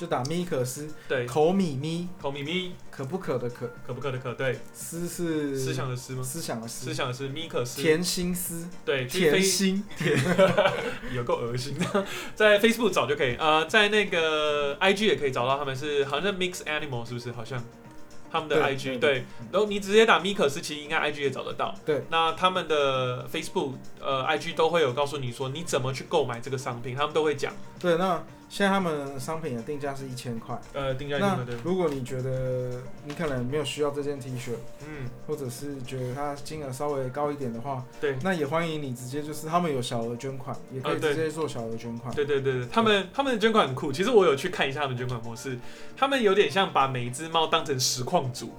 [0.00, 6.22] 就打米可思，对，口米咪，口米咪可不可的可，可不可的可，对，思是思想的思吗？
[6.22, 9.84] 思想的思，思想的思米可思，甜心思，对，甜心，
[11.14, 17.30] 有够恶心的，在 Facebook 找就可以，呃，在那个 IG 也可以找到他们是好像 Mix Animal 是不是？
[17.32, 17.62] 好像
[18.32, 21.74] 他们的 IG 对对，然后你直接打米可斯，其实应该 IG 也找得到。
[21.84, 30.60] 对，那他们的 Facebook 呃 IG 都会有告诉你说你怎么去购买这个商品，他们都会讲，对，那现在他们商品的定价是一千块。
[30.74, 34.50] 呃，定价一那定的，对，如果你觉得你可能没有需要这件 T 恤，
[34.84, 38.16] 嗯，或者是觉得它金额稍微高一点的话，对。
[38.22, 42.12] 那也欢迎你直接就是他们有小额捐款，也可以直接做小额捐款。
[42.12, 43.92] 对对对对，他们他们的捐款很酷。
[43.92, 45.56] 其实我有去看一下他们捐款模式，
[45.96, 48.52] 他们有点像把每一只猫当成实况组，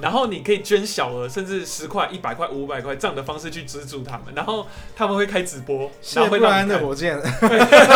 [0.00, 7.20] 然后你可以捐小额，甚至十块、一百块、五百块这样的方式去资助他们，然后他们会开直播，然后会谢布莱恩让你的火箭，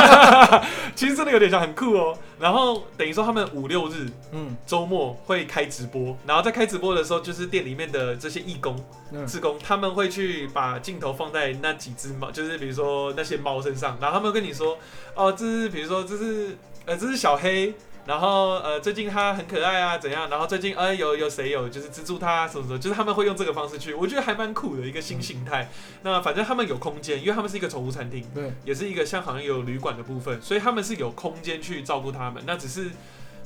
[0.94, 2.16] 其实真的有点像，很酷哦。
[2.40, 8.76] 然后等于说他们五六日嗯周末会开直播，然后在开直播的时候，就是店里面的这些义工、
[9.12, 14.76] 嗯，志工，他们会去把镜头放在那几只猫，就是比如说那些猫身上，然后他们会跟你说，
[15.14, 17.72] 哦，这是比如说这是呃这是小黑。
[18.04, 20.28] 然后呃，最近他很可爱啊，怎样？
[20.28, 25.70] 然后最近呃有有谁有就是资助它什么什么，就是他们会用这个方式去，我觉得还蛮酷的一个新形态。
[26.02, 32.42] 那反正他们有空间，因为他们是一个宠物餐厅，对，也是一个像好像有旅馆的部分，所以他们是有空间去照顾他们。
[32.44, 32.90] 那只是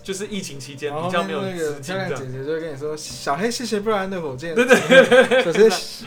[0.03, 2.15] 就是疫情期间比较没有那个资金的。
[2.15, 6.07] 姐姐就会跟你说，小黑谢谢布莱恩的火箭，对对对可是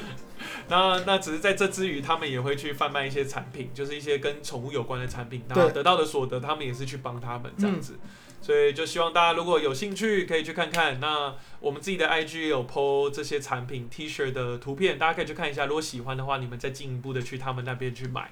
[0.70, 7.94] 那那只是在这之余，他们也会去贩卖一些产品，就是一些跟宠物有关的产品，然后得到的所得，他们也是去帮他们这样子。
[8.42, 11.00] 所以就希望大家如果有兴趣，可以去看看。
[11.00, 15.66] 那我们自己的 IG 有 PO 这些产品 T 恤的图片，大家可以去看一下。
[15.66, 18.32] 如果喜欢的话，你们再进一步的去他们那边去买。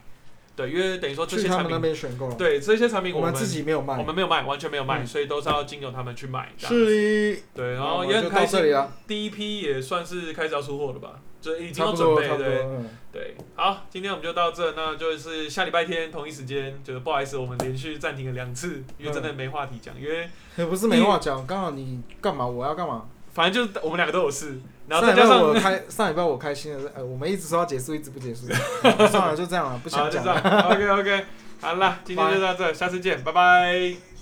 [0.55, 6.51] 对，因为等于说这去他们那些产品，边选购，对这些产品们我们自己没有卖我，们没有卖，完全没有卖，嗯所以都是要经由他们去买。
[6.57, 13.35] 是的，对，然后也很开心到这里了，第一批也算是开始要出货了吧，就已经差不要准备，对嗯对。
[13.55, 23.05] 好，今天我们就到这，那就是下礼拜天同一时间，就是不好意思，我们连续暂停了两次，因为真的没话题讲，因为也不是没话讲，刚好你干嘛，我要干嘛。
[23.33, 28.47] 反正就是我们两个都有事，然后再加上我开上礼拜我开心的是，呃，我们一直说要结束，一直不结束，
[29.07, 30.71] 算了，就这样了，不想讲了。
[30.71, 31.25] ，OK OK，
[31.61, 34.16] 好了，今天就到这，下次见，拜拜。